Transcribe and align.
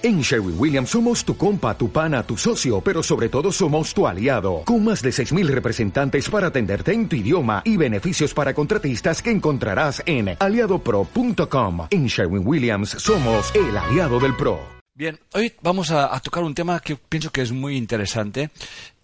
En 0.00 0.20
Sherwin 0.20 0.54
Williams 0.56 0.90
somos 0.90 1.24
tu 1.24 1.36
compa, 1.36 1.76
tu 1.76 1.90
pana, 1.90 2.22
tu 2.22 2.36
socio, 2.36 2.80
pero 2.80 3.02
sobre 3.02 3.28
todo 3.28 3.50
somos 3.50 3.92
tu 3.92 4.06
aliado, 4.06 4.62
con 4.64 4.84
más 4.84 5.02
de 5.02 5.10
6.000 5.10 5.48
representantes 5.48 6.30
para 6.30 6.46
atenderte 6.46 6.92
en 6.92 7.08
tu 7.08 7.16
idioma 7.16 7.62
y 7.64 7.76
beneficios 7.76 8.32
para 8.32 8.54
contratistas 8.54 9.20
que 9.20 9.32
encontrarás 9.32 10.00
en 10.06 10.36
aliadopro.com. 10.38 11.88
En 11.90 12.06
Sherwin 12.06 12.46
Williams 12.46 12.90
somos 12.90 13.52
el 13.56 13.76
aliado 13.76 14.20
del 14.20 14.36
PRO. 14.36 14.78
Bien, 14.98 15.16
hoy 15.32 15.54
vamos 15.62 15.92
a, 15.92 16.18
tocar 16.18 16.42
un 16.42 16.56
tema 16.56 16.80
que 16.80 16.96
pienso 16.96 17.30
que 17.30 17.40
es 17.40 17.52
muy 17.52 17.76
interesante 17.76 18.50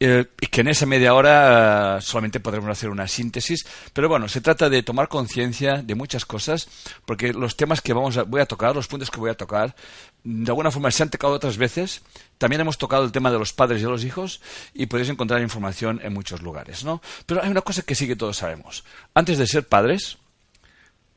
eh, 0.00 0.24
y 0.40 0.48
que 0.48 0.62
en 0.62 0.66
esa 0.66 0.86
media 0.86 1.14
hora 1.14 1.98
eh, 1.98 2.00
solamente 2.02 2.40
podremos 2.40 2.68
hacer 2.68 2.90
una 2.90 3.06
síntesis, 3.06 3.64
pero 3.92 4.08
bueno, 4.08 4.26
se 4.26 4.40
trata 4.40 4.68
de 4.68 4.82
tomar 4.82 5.06
conciencia 5.06 5.82
de 5.82 5.94
muchas 5.94 6.24
cosas, 6.24 6.68
porque 7.04 7.32
los 7.32 7.56
temas 7.56 7.80
que 7.80 7.92
vamos 7.92 8.16
a, 8.16 8.24
voy 8.24 8.40
a 8.40 8.46
tocar, 8.46 8.74
los 8.74 8.88
puntos 8.88 9.08
que 9.08 9.20
voy 9.20 9.30
a 9.30 9.36
tocar, 9.36 9.76
de 10.24 10.50
alguna 10.50 10.70
forma 10.70 10.90
se 10.90 11.02
han 11.02 11.10
tocado 11.10 11.34
otras 11.34 11.58
veces. 11.58 12.00
También 12.38 12.62
hemos 12.62 12.78
tocado 12.78 13.04
el 13.04 13.12
tema 13.12 13.30
de 13.30 13.38
los 13.38 13.52
padres 13.52 13.80
y 13.80 13.84
de 13.84 13.90
los 13.90 14.04
hijos 14.04 14.40
y 14.72 14.86
podéis 14.86 15.10
encontrar 15.10 15.42
información 15.42 16.00
en 16.02 16.14
muchos 16.14 16.42
lugares, 16.42 16.82
¿no? 16.82 17.02
Pero 17.26 17.42
hay 17.42 17.50
una 17.50 17.60
cosa 17.60 17.82
que 17.82 17.94
sí 17.94 18.06
que 18.06 18.16
todos 18.16 18.38
sabemos. 18.38 18.84
Antes 19.12 19.36
de 19.36 19.46
ser 19.46 19.68
padres, 19.68 20.16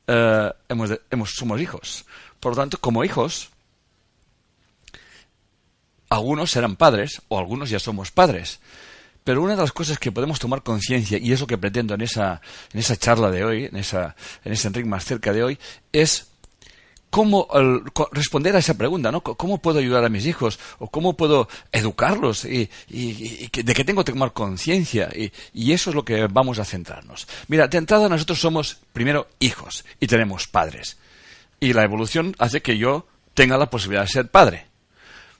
eh, 0.06 0.52
hemos, 0.68 1.34
somos 1.34 1.60
hijos. 1.60 2.04
Por 2.38 2.52
lo 2.52 2.56
tanto, 2.56 2.78
como 2.78 3.02
hijos, 3.02 3.48
algunos 6.10 6.50
serán 6.50 6.76
padres 6.76 7.22
o 7.28 7.38
algunos 7.38 7.70
ya 7.70 7.78
somos 7.78 8.10
padres. 8.10 8.60
Pero 9.24 9.42
una 9.42 9.56
de 9.56 9.62
las 9.62 9.72
cosas 9.72 9.98
que 9.98 10.12
podemos 10.12 10.38
tomar 10.38 10.62
conciencia, 10.62 11.18
y 11.18 11.32
es 11.32 11.40
lo 11.40 11.46
que 11.46 11.58
pretendo 11.58 11.94
en 11.94 12.02
esa, 12.02 12.40
en 12.72 12.80
esa 12.80 12.96
charla 12.96 13.30
de 13.30 13.44
hoy, 13.44 13.64
en, 13.66 13.76
esa, 13.76 14.16
en 14.44 14.52
ese 14.52 14.68
Enrique 14.68 14.88
más 14.88 15.04
cerca 15.04 15.32
de 15.32 15.42
hoy, 15.42 15.58
es 15.92 16.27
cómo 17.10 17.48
responder 18.12 18.56
a 18.56 18.58
esa 18.58 18.74
pregunta, 18.74 19.10
¿no? 19.10 19.22
¿Cómo 19.22 19.58
puedo 19.58 19.78
ayudar 19.78 20.04
a 20.04 20.08
mis 20.08 20.26
hijos? 20.26 20.58
¿O 20.78 20.88
cómo 20.88 21.16
puedo 21.16 21.48
educarlos? 21.72 22.44
Y, 22.44 22.70
de 22.88 23.74
qué 23.74 23.84
tengo 23.84 24.04
que 24.04 24.12
tomar 24.12 24.32
conciencia. 24.32 25.08
Y, 25.14 25.32
y, 25.52 25.72
eso 25.72 25.90
es 25.90 25.96
lo 25.96 26.04
que 26.04 26.26
vamos 26.26 26.58
a 26.58 26.64
centrarnos. 26.64 27.26
Mira, 27.48 27.68
de 27.68 27.78
entrada 27.78 28.08
nosotros 28.08 28.40
somos 28.40 28.78
primero 28.92 29.28
hijos 29.40 29.84
y 30.00 30.06
tenemos 30.06 30.46
padres. 30.46 30.98
Y 31.60 31.72
la 31.72 31.84
evolución 31.84 32.36
hace 32.38 32.62
que 32.62 32.78
yo 32.78 33.06
tenga 33.34 33.58
la 33.58 33.70
posibilidad 33.70 34.02
de 34.02 34.08
ser 34.08 34.28
padre. 34.28 34.67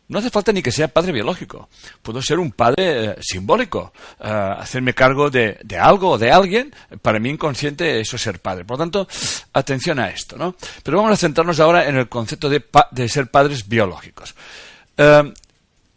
No 0.08 0.18
hace 0.18 0.30
falta 0.30 0.52
ni 0.52 0.62
que 0.62 0.72
sea 0.72 0.88
padre 0.88 1.12
biológico. 1.12 1.68
Puedo 2.00 2.22
ser 2.22 2.38
un 2.38 2.52
padre 2.52 3.04
eh, 3.04 3.16
simbólico. 3.20 3.92
Eh, 4.18 4.54
hacerme 4.58 4.94
cargo 4.94 5.28
de, 5.28 5.58
algo 5.78 6.12
o 6.12 6.18
de 6.18 6.32
alguien. 6.32 6.74
Para 7.02 7.18
mí 7.18 7.28
inconsciente 7.28 8.00
eso 8.00 8.16
es 8.16 8.22
ser 8.22 8.40
padre. 8.40 8.64
Por 8.64 8.78
lo 8.78 8.84
tanto, 8.84 9.08
atención 9.52 9.98
a 9.98 10.08
esto. 10.08 10.36
¿no? 10.38 10.56
Pero 10.82 10.96
vamos 10.96 11.12
a 11.12 11.16
centrarnos 11.16 11.60
ahora 11.60 11.86
en 11.86 11.96
el 11.96 12.08
concepto 12.08 12.48
de, 12.48 13.08
ser 13.08 13.30
padres 13.30 13.68
biológicos. 13.68 14.34
Eh, 14.96 15.32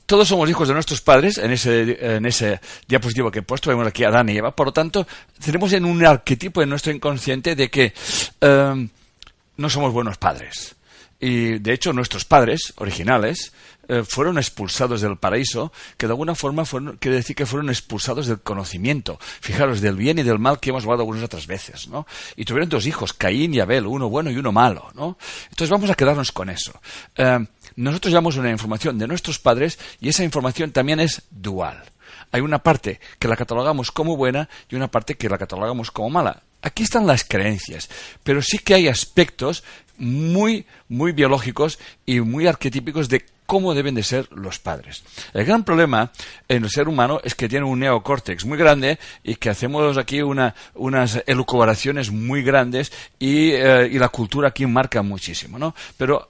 todos 0.06 0.28
somos 0.28 0.50
hijos 0.50 0.68
de 0.68 0.74
nuestros 0.74 1.00
padres, 1.00 1.38
en 1.38 1.52
ese, 1.52 2.16
en 2.18 2.26
ese 2.26 2.60
diapositivo 2.86 3.32
que 3.32 3.40
he 3.40 3.44
puesto, 3.44 3.70
vemos 3.70 3.88
aquí 3.88 4.04
a 4.04 4.10
Adán 4.10 4.28
y 4.28 4.36
Eva, 4.36 4.54
por 4.54 4.68
lo 4.68 4.74
tanto, 4.74 5.08
tenemos 5.42 5.72
en 5.72 5.86
un 5.86 6.06
arquetipo 6.06 6.62
en 6.62 6.68
nuestro 6.68 6.92
inconsciente 6.92 7.56
de 7.56 7.70
que 7.70 7.94
no 8.42 9.70
somos 9.70 9.94
buenos 9.94 10.18
padres. 10.18 10.76
Y 11.22 11.60
de 11.60 11.74
hecho 11.74 11.94
nuestros 11.94 12.26
padres 12.26 12.74
originales 12.78 13.54
eh, 13.92 14.06
fueron 14.06 14.38
expulsados 14.38 15.02
del 15.02 15.18
paraíso, 15.18 15.74
que 15.98 16.08
de 16.08 16.14
alguna 16.14 16.34
forma 16.34 16.64
fueron, 16.64 16.96
quiere 16.96 17.18
decir 17.18 17.36
que 17.36 17.46
fueron 17.46 17.70
expulsados 17.70 18.26
del 18.26 18.40
conocimiento, 18.40 19.20
fijaros, 19.20 19.82
del 19.82 19.98
bien 19.98 20.18
y 20.18 20.24
del 20.24 20.40
mal 20.40 20.62
que 20.62 20.70
hemos 20.70 20.86
hablado 20.86 21.02
algunas 21.02 21.24
otras 21.24 21.46
veces, 21.46 21.90
¿no? 21.90 22.08
Y 22.38 22.46
tuvieron 22.46 22.70
dos 22.70 22.86
hijos, 22.86 23.12
Caín 23.12 23.54
y 23.54 23.60
Abel, 23.60 23.86
uno 23.86 24.08
bueno 24.08 24.32
y 24.32 24.38
uno 24.38 24.54
malo, 24.54 24.90
¿no? 24.96 25.18
Entonces 25.50 25.70
vamos 25.70 25.90
a 25.90 25.96
quedarnos 25.96 26.32
con 26.32 26.50
eso. 26.50 26.72
Eh, 27.18 27.46
nosotros 27.76 28.14
llevamos 28.14 28.38
una 28.38 28.50
información 28.50 28.98
de 28.98 29.08
nuestros 29.08 29.40
padres 29.40 29.78
y 30.00 30.08
esa 30.08 30.24
información 30.24 30.72
también 30.72 31.02
es 31.02 31.24
dual. 31.30 31.84
Hay 32.32 32.40
una 32.40 32.64
parte 32.64 33.02
que 33.20 33.28
la 33.28 33.36
catalogamos 33.36 33.92
como 33.92 34.16
buena 34.16 34.48
y 34.70 34.76
una 34.76 34.90
parte 34.90 35.16
que 35.16 35.28
la 35.28 35.38
catalogamos 35.38 35.92
como 35.92 36.10
mala. 36.10 36.44
Aquí 36.62 36.84
están 36.84 37.08
las 37.08 37.26
creencias, 37.26 37.90
pero 38.24 38.42
sí 38.42 38.60
que 38.60 38.74
hay 38.74 38.88
aspectos 38.88 39.66
muy, 39.98 40.66
muy 40.88 41.12
biológicos 41.12 41.78
y 42.06 42.22
muy 42.22 42.48
arquetípicos 42.48 43.10
de 43.10 43.26
cómo 43.52 43.74
deben 43.74 43.96
de 43.96 44.04
ser 44.04 44.30
los 44.32 44.60
padres. 44.60 45.04
El 45.34 45.44
gran 45.44 45.66
problema 45.66 46.10
en 46.48 46.64
el 46.64 46.70
ser 46.70 46.88
humano 46.88 47.20
es 47.22 47.36
que 47.36 47.50
tiene 47.50 47.66
un 47.66 47.82
neocórtex 47.82 48.46
muy 48.46 48.58
grande 48.58 48.98
y 49.26 49.36
que 49.36 49.50
hacemos 49.50 49.98
aquí 49.98 50.22
una, 50.22 50.56
unas 50.74 51.22
elucubraciones 51.28 52.12
muy 52.12 52.44
grandes 52.44 52.94
y, 53.20 53.50
eh, 53.52 53.90
y 53.92 54.00
la 54.00 54.08
cultura 54.08 54.48
aquí 54.48 54.66
marca 54.66 55.02
muchísimo, 55.02 55.60
¿no? 55.60 55.76
Pero 55.98 56.30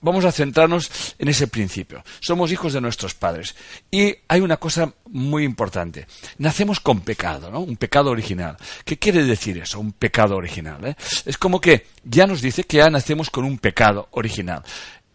vamos 0.00 0.24
a 0.24 0.32
centrarnos 0.32 0.90
en 1.18 1.28
ese 1.28 1.48
principio. 1.48 2.04
Somos 2.20 2.52
hijos 2.52 2.72
de 2.72 2.80
nuestros 2.80 3.14
padres. 3.14 3.54
Y 3.90 4.14
hay 4.28 4.40
una 4.40 4.56
cosa 4.56 4.92
muy 5.06 5.44
importante. 5.44 6.06
Nacemos 6.38 6.80
con 6.80 7.00
pecado, 7.00 7.50
¿no? 7.50 7.60
Un 7.60 7.76
pecado 7.76 8.10
original. 8.10 8.56
¿Qué 8.84 8.96
quiere 8.96 9.24
decir 9.24 9.58
eso? 9.58 9.80
Un 9.80 9.92
pecado 9.92 10.36
original. 10.36 10.84
¿eh? 10.86 10.94
Es 11.26 11.36
como 11.36 11.60
que 11.60 11.86
ya 12.04 12.26
nos 12.26 12.40
dice 12.40 12.64
que 12.64 12.78
ya 12.78 12.90
nacemos 12.90 13.28
con 13.30 13.44
un 13.44 13.58
pecado 13.58 14.08
original. 14.12 14.62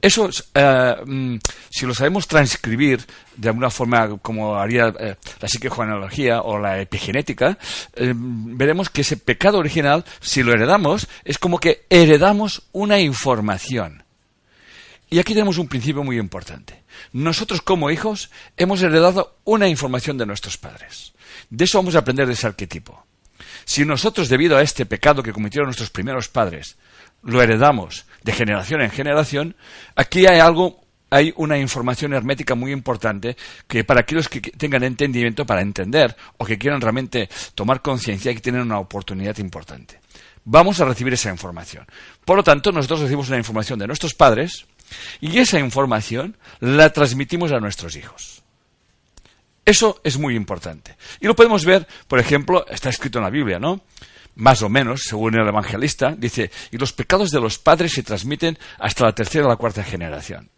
Eso, 0.06 0.30
eh, 0.54 0.96
mm, 1.04 1.38
si 1.68 1.88
lo 1.88 1.96
sabemos 1.96 2.28
transcribir 2.28 3.04
de 3.36 3.50
alguna 3.50 3.72
forma 3.72 4.20
como 4.20 4.56
haría 4.56 4.94
eh, 5.00 5.16
la 5.42 5.48
psicogenealogía 5.48 6.44
o 6.44 6.60
la 6.60 6.80
epigenética, 6.80 7.58
eh, 7.96 8.14
veremos 8.16 8.92
que 8.92 9.02
ese 9.02 9.18
pecado 9.18 9.58
original, 9.58 10.06
si 10.20 10.44
lo 10.44 10.54
heredamos, 10.54 11.08
es 11.24 11.40
como 11.40 11.60
que 11.60 11.88
heredamos 11.90 12.68
una 12.72 13.00
información. 13.00 14.04
Y 15.10 15.18
aquí 15.18 15.34
tenemos 15.34 15.58
un 15.58 15.68
principio 15.68 16.04
muy 16.04 16.20
importante. 16.20 16.84
Nosotros 17.12 17.64
como 17.64 17.90
hijos 17.90 18.30
hemos 18.58 18.84
heredado 18.84 19.38
una 19.44 19.68
información 19.68 20.20
de 20.20 20.28
nuestros 20.28 20.56
padres. 20.56 21.14
De 21.50 21.66
eso 21.66 21.80
vamos 21.80 21.96
a 21.96 22.00
aprender 22.00 22.28
de 22.28 22.34
ese 22.34 22.46
arquetipo. 22.46 23.04
Si 23.66 23.84
nosotros, 23.84 24.30
debido 24.30 24.58
a 24.58 24.62
este 24.62 24.86
pecado 24.86 25.24
que 25.24 25.34
cometieron 25.34 25.68
nuestros 25.68 25.90
primeros 25.90 26.30
padres, 26.30 26.78
lo 27.24 27.42
heredamos 27.42 28.06
de 28.24 28.32
generación 28.32 28.82
en 28.82 28.92
generación, 28.92 29.56
aquí 29.96 30.28
hay 30.28 30.40
algo, 30.40 30.82
hay 31.10 31.34
una 31.36 31.58
información 31.58 32.14
hermética 32.14 32.54
muy 32.54 32.72
importante 32.72 33.36
que 33.68 33.84
para 33.84 34.02
aquellos 34.02 34.30
que 34.30 34.40
tengan 34.40 34.84
entendimiento 34.84 35.46
para 35.46 35.62
entender 35.62 36.16
o 36.38 36.46
que 36.46 36.60
quieran 36.60 36.80
realmente 36.80 37.28
tomar 37.56 37.82
conciencia 37.82 38.34
que 38.34 38.40
tienen 38.40 38.62
una 38.62 38.80
oportunidad 38.80 39.38
importante. 39.40 40.00
Vamos 40.46 40.80
a 40.80 40.86
recibir 40.86 41.14
esa 41.14 41.32
información. 41.32 41.88
Por 42.24 42.38
lo 42.38 42.44
tanto, 42.44 42.72
nosotros 42.72 43.02
recibimos 43.02 43.30
una 43.30 43.38
información 43.38 43.80
de 43.80 43.88
nuestros 43.88 44.14
padres 44.14 44.68
y 45.20 45.40
esa 45.40 45.60
información 45.60 46.38
la 46.60 46.94
transmitimos 46.94 47.52
a 47.52 47.60
nuestros 47.60 47.96
hijos. 47.96 48.45
Eso 49.66 50.00
es 50.04 50.18
muy 50.18 50.36
importante. 50.36 50.96
Y 51.20 51.28
lo 51.28 51.36
podemos 51.36 51.66
ver, 51.66 51.88
por 52.08 52.20
ejemplo, 52.20 52.66
está 52.68 52.90
escrito 52.90 53.20
en 53.20 53.24
la 53.24 53.32
Biblia, 53.32 53.60
¿no? 53.60 53.82
más 54.36 54.62
o 54.62 54.70
menos, 54.70 55.04
según 55.04 55.36
el 55.36 55.48
evangelista, 55.48 56.14
dice, 56.18 56.52
y 56.72 56.78
los 56.78 56.94
pecados 56.94 57.32
de 57.32 57.40
los 57.40 57.58
padres 57.58 57.94
se 57.94 58.04
transmiten 58.04 58.58
hasta 58.80 59.06
la 59.06 59.16
tercera 59.16 59.46
o 59.46 59.50
la 59.50 59.56
cuarta 59.56 59.84
generación. 59.84 60.50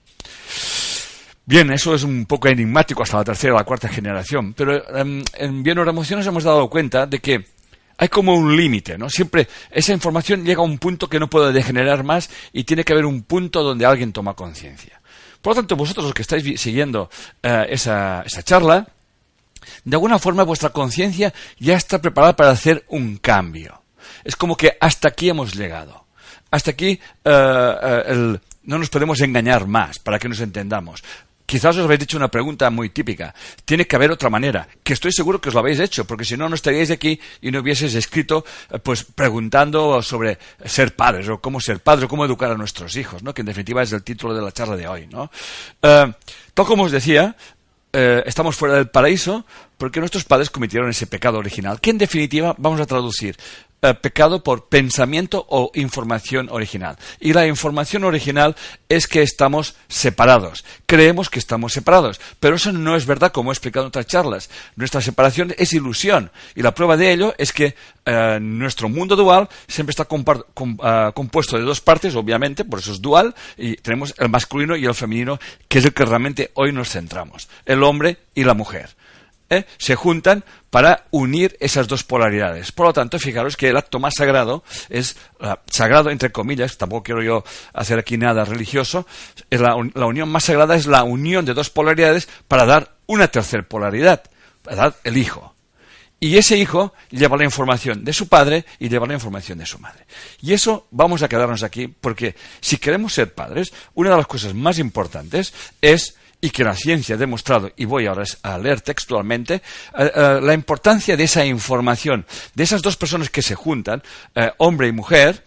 Bien, 1.45 1.71
eso 1.71 1.95
es 1.95 2.03
un 2.03 2.25
poco 2.25 2.49
enigmático 2.49 3.03
hasta 3.03 3.17
la 3.17 3.23
tercera 3.23 3.53
o 3.53 3.57
la 3.57 3.63
cuarta 3.63 3.87
generación, 3.87 4.53
pero 4.53 4.97
em, 4.97 5.23
en 5.35 5.63
Bien 5.63 5.77
Emociones 5.77 6.27
hemos 6.27 6.43
dado 6.43 6.69
cuenta 6.69 7.05
de 7.05 7.19
que 7.19 7.45
hay 7.97 8.09
como 8.09 8.35
un 8.35 8.55
límite, 8.55 8.97
¿no? 8.97 9.09
Siempre 9.09 9.47
esa 9.71 9.93
información 9.93 10.43
llega 10.43 10.59
a 10.59 10.65
un 10.65 10.77
punto 10.77 11.07
que 11.07 11.19
no 11.19 11.29
puede 11.29 11.53
degenerar 11.53 12.03
más 12.03 12.29
y 12.51 12.63
tiene 12.63 12.83
que 12.83 12.93
haber 12.93 13.05
un 13.05 13.23
punto 13.23 13.63
donde 13.63 13.85
alguien 13.85 14.11
toma 14.11 14.33
conciencia. 14.33 15.01
Por 15.41 15.51
lo 15.51 15.61
tanto, 15.61 15.75
vosotros 15.75 16.05
los 16.05 16.13
que 16.13 16.23
estáis 16.23 16.59
siguiendo 16.59 17.09
eh, 17.41 17.65
esa, 17.69 18.23
esa 18.23 18.43
charla, 18.43 18.87
de 19.83 19.95
alguna 19.95 20.19
forma 20.19 20.43
vuestra 20.43 20.69
conciencia 20.69 21.33
ya 21.59 21.75
está 21.75 22.01
preparada 22.01 22.35
para 22.35 22.51
hacer 22.51 22.85
un 22.89 23.17
cambio. 23.17 23.81
Es 24.23 24.35
como 24.35 24.55
que 24.55 24.77
hasta 24.79 25.09
aquí 25.09 25.29
hemos 25.29 25.55
llegado. 25.55 26.05
Hasta 26.51 26.71
aquí 26.71 26.99
eh, 27.23 27.75
eh, 28.05 28.37
no 28.63 28.77
nos 28.77 28.89
podemos 28.89 29.19
engañar 29.21 29.67
más, 29.67 29.99
para 29.99 30.19
que 30.19 30.29
nos 30.29 30.39
entendamos. 30.39 31.03
Quizás 31.45 31.77
os 31.77 31.85
habéis 31.85 32.01
dicho 32.01 32.17
una 32.17 32.27
pregunta 32.27 32.69
muy 32.69 32.89
típica. 32.89 33.33
Tiene 33.63 33.87
que 33.87 33.95
haber 33.95 34.11
otra 34.11 34.29
manera, 34.29 34.67
que 34.83 34.91
estoy 34.91 35.13
seguro 35.13 35.39
que 35.39 35.47
os 35.47 35.55
lo 35.55 35.61
habéis 35.61 35.79
hecho, 35.79 36.05
porque 36.05 36.25
si 36.25 36.35
no, 36.35 36.49
no 36.49 36.55
estaríais 36.55 36.91
aquí 36.91 37.19
y 37.41 37.51
no 37.51 37.59
hubieseis 37.59 37.95
escrito, 37.95 38.43
eh, 38.69 38.79
pues 38.79 39.03
preguntando 39.03 40.01
sobre 40.01 40.37
ser 40.65 40.95
padres, 40.95 41.29
o 41.29 41.39
cómo 41.39 41.61
ser 41.61 41.79
padre, 41.79 42.05
o 42.05 42.09
cómo 42.09 42.25
educar 42.25 42.51
a 42.51 42.57
nuestros 42.57 42.95
hijos, 42.97 43.23
¿no? 43.23 43.33
Que 43.33 43.41
en 43.41 43.47
definitiva 43.47 43.81
es 43.81 43.93
el 43.93 44.03
título 44.03 44.33
de 44.33 44.41
la 44.41 44.51
charla 44.51 44.75
de 44.75 44.87
hoy, 44.87 45.07
¿no? 45.07 45.31
tal 45.79 46.65
como 46.65 46.83
os 46.83 46.91
decía, 46.91 47.35
estamos 47.93 48.55
fuera 48.55 48.75
del 48.75 48.89
paraíso 48.89 49.45
porque 49.77 49.99
nuestros 49.99 50.25
padres 50.25 50.49
cometieron 50.49 50.89
ese 50.89 51.07
pecado 51.07 51.37
original, 51.37 51.79
que 51.79 51.91
en 51.91 51.97
definitiva 51.97 52.55
vamos 52.57 52.81
a 52.81 52.85
traducir. 52.85 53.37
eh, 53.83 53.93
pecado 53.93 54.41
por 54.43 54.69
pensamiento 54.69 55.45
o 55.49 55.69
información 55.75 56.49
original. 56.49 56.97
Y 57.19 57.33
la 57.33 57.45
información 57.45 58.03
original 58.05 58.55
es 58.89 59.07
que 59.07 59.21
estamos 59.21 59.75
separados. 59.87 60.65
Creemos 60.87 61.29
que 61.29 61.37
estamos 61.37 61.73
separados, 61.73 62.19
pero 62.39 62.55
eso 62.55 62.71
no 62.71 62.95
es 62.95 63.05
verdad 63.05 63.31
como 63.31 63.51
he 63.51 63.53
explicado 63.53 63.85
en 63.85 63.89
otras 63.89 64.07
charlas. 64.07 64.49
Nuestra 64.75 64.99
separación 64.99 65.53
es 65.59 65.73
ilusión 65.73 66.31
y 66.55 66.63
la 66.63 66.73
prueba 66.73 66.97
de 66.97 67.11
ello 67.11 67.35
es 67.37 67.53
que 67.53 67.75
eh, 68.05 68.39
nuestro 68.41 68.89
mundo 68.89 69.15
dual 69.15 69.47
siempre 69.67 69.91
está 69.91 70.07
eh, 70.09 71.11
compuesto 71.13 71.57
de 71.57 71.63
dos 71.63 71.79
partes, 71.79 72.15
obviamente, 72.15 72.65
por 72.65 72.79
eso 72.79 72.93
es 72.93 72.99
dual, 72.99 73.35
y 73.57 73.75
tenemos 73.75 74.15
el 74.17 74.29
masculino 74.29 74.75
y 74.75 74.85
el 74.85 74.95
femenino, 74.95 75.39
que 75.67 75.77
es 75.77 75.85
el 75.85 75.93
que 75.93 76.05
realmente 76.05 76.49
hoy 76.55 76.71
nos 76.71 76.89
centramos, 76.89 77.47
el 77.65 77.83
hombre 77.83 78.17
y 78.33 78.43
la 78.43 78.55
mujer. 78.55 78.89
¿Eh? 79.49 79.65
se 79.77 79.95
juntan 79.95 80.43
para 80.69 81.05
unir 81.11 81.57
esas 81.59 81.87
dos 81.87 82.03
polaridades. 82.03 82.71
Por 82.71 82.87
lo 82.87 82.93
tanto, 82.93 83.19
fijaros 83.19 83.57
que 83.57 83.69
el 83.69 83.77
acto 83.77 83.99
más 83.99 84.15
sagrado 84.15 84.63
es 84.89 85.17
sagrado 85.69 86.09
entre 86.09 86.31
comillas, 86.31 86.77
tampoco 86.77 87.03
quiero 87.03 87.23
yo 87.23 87.43
hacer 87.73 87.99
aquí 87.99 88.17
nada 88.17 88.45
religioso, 88.45 89.07
la, 89.49 89.75
la, 89.93 90.05
unión 90.05 90.29
más 90.29 90.45
sagrada 90.45 90.75
es 90.75 90.85
la 90.85 91.03
unión 91.03 91.45
de 91.45 91.53
dos 91.53 91.69
polaridades 91.69 92.27
para 92.47 92.65
dar 92.65 92.95
una 93.07 93.27
tercera 93.27 93.63
polaridad, 93.63 94.23
para 94.63 94.75
dar 94.75 94.95
el 95.03 95.17
hijo. 95.17 95.53
Y 96.19 96.37
ese 96.37 96.57
hijo 96.57 96.93
lleva 97.11 97.37
la 97.37 97.43
información 97.43 98.03
de 98.03 98.11
su 98.11 98.27
padre 98.27 98.65
y 98.79 98.89
lleva 98.89 99.05
la 99.05 99.13
información 99.13 99.59
de 99.59 99.67
su 99.67 99.77
madre. 99.77 100.05
Y 100.41 100.53
eso 100.53 100.87
vamos 100.89 101.21
a 101.21 101.29
quedarnos 101.29 101.61
aquí 101.61 101.87
porque 101.87 102.35
si 102.59 102.77
queremos 102.77 103.13
ser 103.13 103.33
padres, 103.35 103.71
una 103.93 104.09
de 104.09 104.17
las 104.17 104.27
cosas 104.27 104.55
más 104.55 104.79
importantes 104.79 105.53
es 105.79 106.15
y 106.39 106.51
que 106.51 106.63
la 106.63 106.75
ciencia 106.75 107.15
ha 107.15 107.17
demostrado, 107.17 107.71
y 107.75 107.85
voy 107.85 108.05
ahora 108.05 108.23
a 108.43 108.57
leer 108.57 108.81
textualmente, 108.81 109.55
eh, 109.55 110.11
eh, 110.15 110.39
la 110.41 110.53
importancia 110.53 111.17
de 111.17 111.23
esa 111.23 111.45
información, 111.45 112.25
de 112.53 112.63
esas 112.63 112.81
dos 112.81 112.95
personas 112.95 113.29
que 113.29 113.41
se 113.41 113.55
juntan, 113.55 114.03
eh, 114.35 114.51
hombre 114.57 114.87
y 114.87 114.91
mujer, 114.91 115.43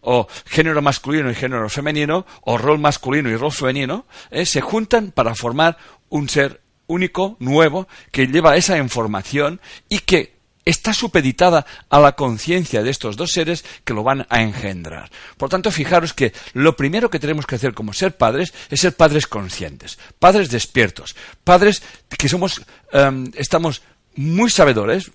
o 0.00 0.26
género 0.46 0.82
masculino 0.82 1.30
y 1.30 1.34
género 1.34 1.68
femenino, 1.68 2.26
o 2.42 2.58
rol 2.58 2.78
masculino 2.80 3.30
y 3.30 3.36
rol 3.36 3.52
femenino, 3.52 4.04
se 4.44 4.60
juntan 4.60 5.12
para 5.12 5.34
formar 5.36 5.78
un 6.08 6.28
ser 6.28 6.60
único, 6.88 7.36
nuevo, 7.38 7.86
que 8.10 8.26
lleva 8.26 8.56
esa 8.56 8.78
información 8.78 9.60
y 9.88 10.00
que 10.00 10.39
está 10.64 10.92
supeditada 10.92 11.66
a 11.88 12.00
la 12.00 12.12
conciencia 12.12 12.82
de 12.82 12.90
estos 12.90 13.16
dos 13.16 13.32
seres 13.32 13.64
que 13.84 13.94
lo 13.94 14.02
van 14.02 14.26
a 14.28 14.42
engendrar. 14.42 15.10
Por 15.36 15.48
tanto, 15.48 15.70
fijaros 15.70 16.12
que 16.12 16.32
lo 16.52 16.76
primero 16.76 17.10
que 17.10 17.18
tenemos 17.18 17.46
que 17.46 17.56
hacer 17.56 17.74
como 17.74 17.92
ser 17.92 18.16
padres 18.16 18.52
es 18.70 18.80
ser 18.80 18.96
padres 18.96 19.26
conscientes, 19.26 19.98
padres 20.18 20.50
despiertos, 20.50 21.16
padres 21.44 21.82
que 22.08 22.28
somos, 22.28 22.62
em, 22.92 23.30
estamos 23.34 23.82
muy 24.16 24.50
sabedores, 24.50 25.10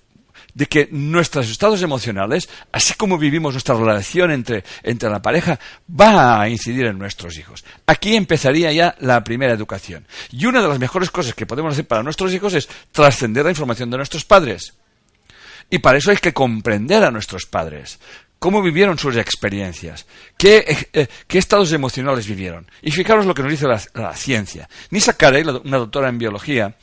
de 0.56 0.66
que 0.66 0.88
nuestros 0.90 1.50
estados 1.50 1.82
emocionales, 1.82 2.48
así 2.72 2.94
como 2.94 3.18
vivimos 3.18 3.52
nuestra 3.52 3.74
relación 3.74 4.30
entre, 4.30 4.64
entre 4.82 5.10
la 5.10 5.20
pareja, 5.20 5.60
va 5.88 6.40
a 6.40 6.48
incidir 6.48 6.86
en 6.86 6.98
nuestros 6.98 7.36
hijos. 7.36 7.62
Aquí 7.86 8.16
empezaría 8.16 8.72
ya 8.72 8.96
la 9.00 9.22
primera 9.22 9.52
educación. 9.52 10.06
Y 10.30 10.46
una 10.46 10.62
de 10.62 10.68
las 10.68 10.78
mejores 10.78 11.10
cosas 11.10 11.34
que 11.34 11.44
podemos 11.44 11.74
hacer 11.74 11.86
para 11.86 12.02
nuestros 12.02 12.32
hijos 12.32 12.54
es 12.54 12.70
trascender 12.90 13.44
la 13.44 13.50
información 13.50 13.90
de 13.90 13.98
nuestros 13.98 14.24
padres. 14.24 14.72
Y 15.70 15.78
para 15.78 15.98
eso 15.98 16.10
hay 16.10 16.16
que 16.18 16.32
comprender 16.32 17.02
a 17.04 17.10
nuestros 17.10 17.46
padres. 17.46 17.98
¿Cómo 18.38 18.62
vivieron 18.62 18.98
sus 18.98 19.16
experiencias? 19.16 20.06
¿Qué, 20.36 20.58
eh, 20.58 20.88
eh, 20.92 21.08
estados 21.28 21.72
emocionales 21.72 22.26
vivieron? 22.26 22.70
Y 22.82 22.90
fijaros 22.90 23.26
lo 23.26 23.34
que 23.34 23.42
nos 23.42 23.50
dice 23.50 23.66
la, 23.66 24.14
ciencia. 24.14 24.68
Nisa 24.90 25.14
Carey, 25.14 25.42
una 25.42 25.78
doctora 25.78 26.08
en 26.08 26.18
biología 26.18 26.76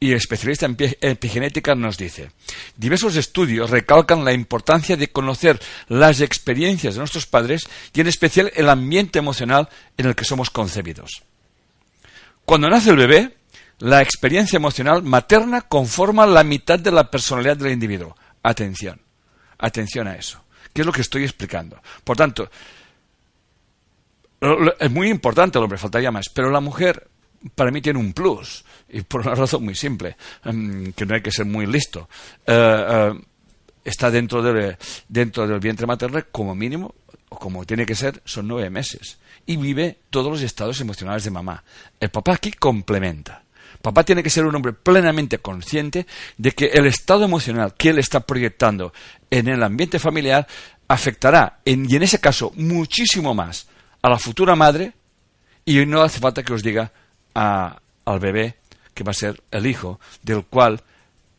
y 0.00 0.12
especialista 0.12 0.66
en 0.66 0.76
epigenética, 1.00 1.74
nos 1.74 1.96
dice, 1.96 2.30
diversos 2.76 3.16
estudios 3.16 3.70
recalcan 3.70 4.24
la 4.24 4.32
importancia 4.32 4.96
de 4.96 5.10
conocer 5.10 5.60
las 5.88 6.20
experiencias 6.20 6.94
de 6.94 7.00
nuestros 7.00 7.26
padres 7.26 7.68
y 7.94 8.00
en 8.00 8.06
especial 8.08 8.52
el 8.54 8.68
ambiente 8.68 9.18
emocional 9.18 9.68
en 9.96 10.06
el 10.06 10.14
que 10.14 10.24
somos 10.24 10.50
concebidos. 10.50 11.22
Cuando 12.44 12.68
nace 12.68 12.90
el 12.90 12.96
bebé, 12.96 13.37
la 13.78 14.02
experiencia 14.02 14.56
emocional 14.56 15.02
materna 15.02 15.62
conforma 15.62 16.26
la 16.26 16.44
mitad 16.44 16.78
de 16.78 16.90
la 16.90 17.10
personalidad 17.10 17.56
del 17.56 17.72
individuo. 17.72 18.16
Atención, 18.42 19.00
atención 19.58 20.08
a 20.08 20.16
eso. 20.16 20.42
¿Qué 20.72 20.82
es 20.82 20.86
lo 20.86 20.92
que 20.92 21.02
estoy 21.02 21.24
explicando? 21.24 21.80
Por 22.04 22.16
tanto, 22.16 22.50
es 24.78 24.90
muy 24.90 25.08
importante 25.08 25.58
el 25.58 25.64
hombre, 25.64 25.78
faltaría 25.78 26.10
más, 26.10 26.26
pero 26.32 26.50
la 26.50 26.60
mujer 26.60 27.08
para 27.54 27.70
mí 27.70 27.80
tiene 27.80 27.98
un 27.98 28.12
plus, 28.12 28.64
y 28.88 29.02
por 29.02 29.20
una 29.20 29.34
razón 29.34 29.64
muy 29.64 29.74
simple, 29.74 30.16
em, 30.44 30.92
que 30.92 31.06
no 31.06 31.14
hay 31.14 31.22
que 31.22 31.30
ser 31.30 31.46
muy 31.46 31.66
listo. 31.66 32.08
Eh, 32.46 32.86
eh, 32.88 33.20
está 33.84 34.10
dentro, 34.10 34.42
de, 34.42 34.76
dentro 35.08 35.46
del 35.46 35.60
vientre 35.60 35.86
materno 35.86 36.20
como 36.32 36.54
mínimo, 36.54 36.94
o 37.28 37.38
como 37.38 37.64
tiene 37.64 37.86
que 37.86 37.94
ser, 37.94 38.22
son 38.24 38.48
nueve 38.48 38.70
meses. 38.70 39.18
Y 39.46 39.56
vive 39.56 39.98
todos 40.10 40.30
los 40.30 40.42
estados 40.42 40.80
emocionales 40.80 41.24
de 41.24 41.30
mamá. 41.30 41.62
El 42.00 42.10
papá 42.10 42.34
aquí 42.34 42.52
complementa. 42.52 43.44
Papá 43.82 44.04
tiene 44.04 44.22
que 44.22 44.30
ser 44.30 44.44
un 44.44 44.54
hombre 44.54 44.72
plenamente 44.72 45.38
consciente 45.38 46.06
de 46.36 46.52
que 46.52 46.66
el 46.66 46.86
estado 46.86 47.24
emocional 47.24 47.74
que 47.74 47.90
él 47.90 47.98
está 47.98 48.20
proyectando 48.20 48.92
en 49.30 49.48
el 49.48 49.62
ambiente 49.62 49.98
familiar 49.98 50.46
afectará, 50.88 51.60
y 51.64 51.72
en 51.94 52.02
ese 52.02 52.20
caso, 52.20 52.52
muchísimo 52.56 53.34
más 53.34 53.68
a 54.02 54.08
la 54.08 54.18
futura 54.18 54.56
madre, 54.56 54.92
y 55.64 55.84
no 55.84 56.02
hace 56.02 56.18
falta 56.18 56.42
que 56.42 56.52
os 56.52 56.62
diga 56.62 56.90
al 57.34 58.18
bebé 58.20 58.56
que 58.94 59.04
va 59.04 59.10
a 59.10 59.14
ser 59.14 59.42
el 59.50 59.66
hijo 59.66 60.00
del 60.22 60.44
cual 60.44 60.82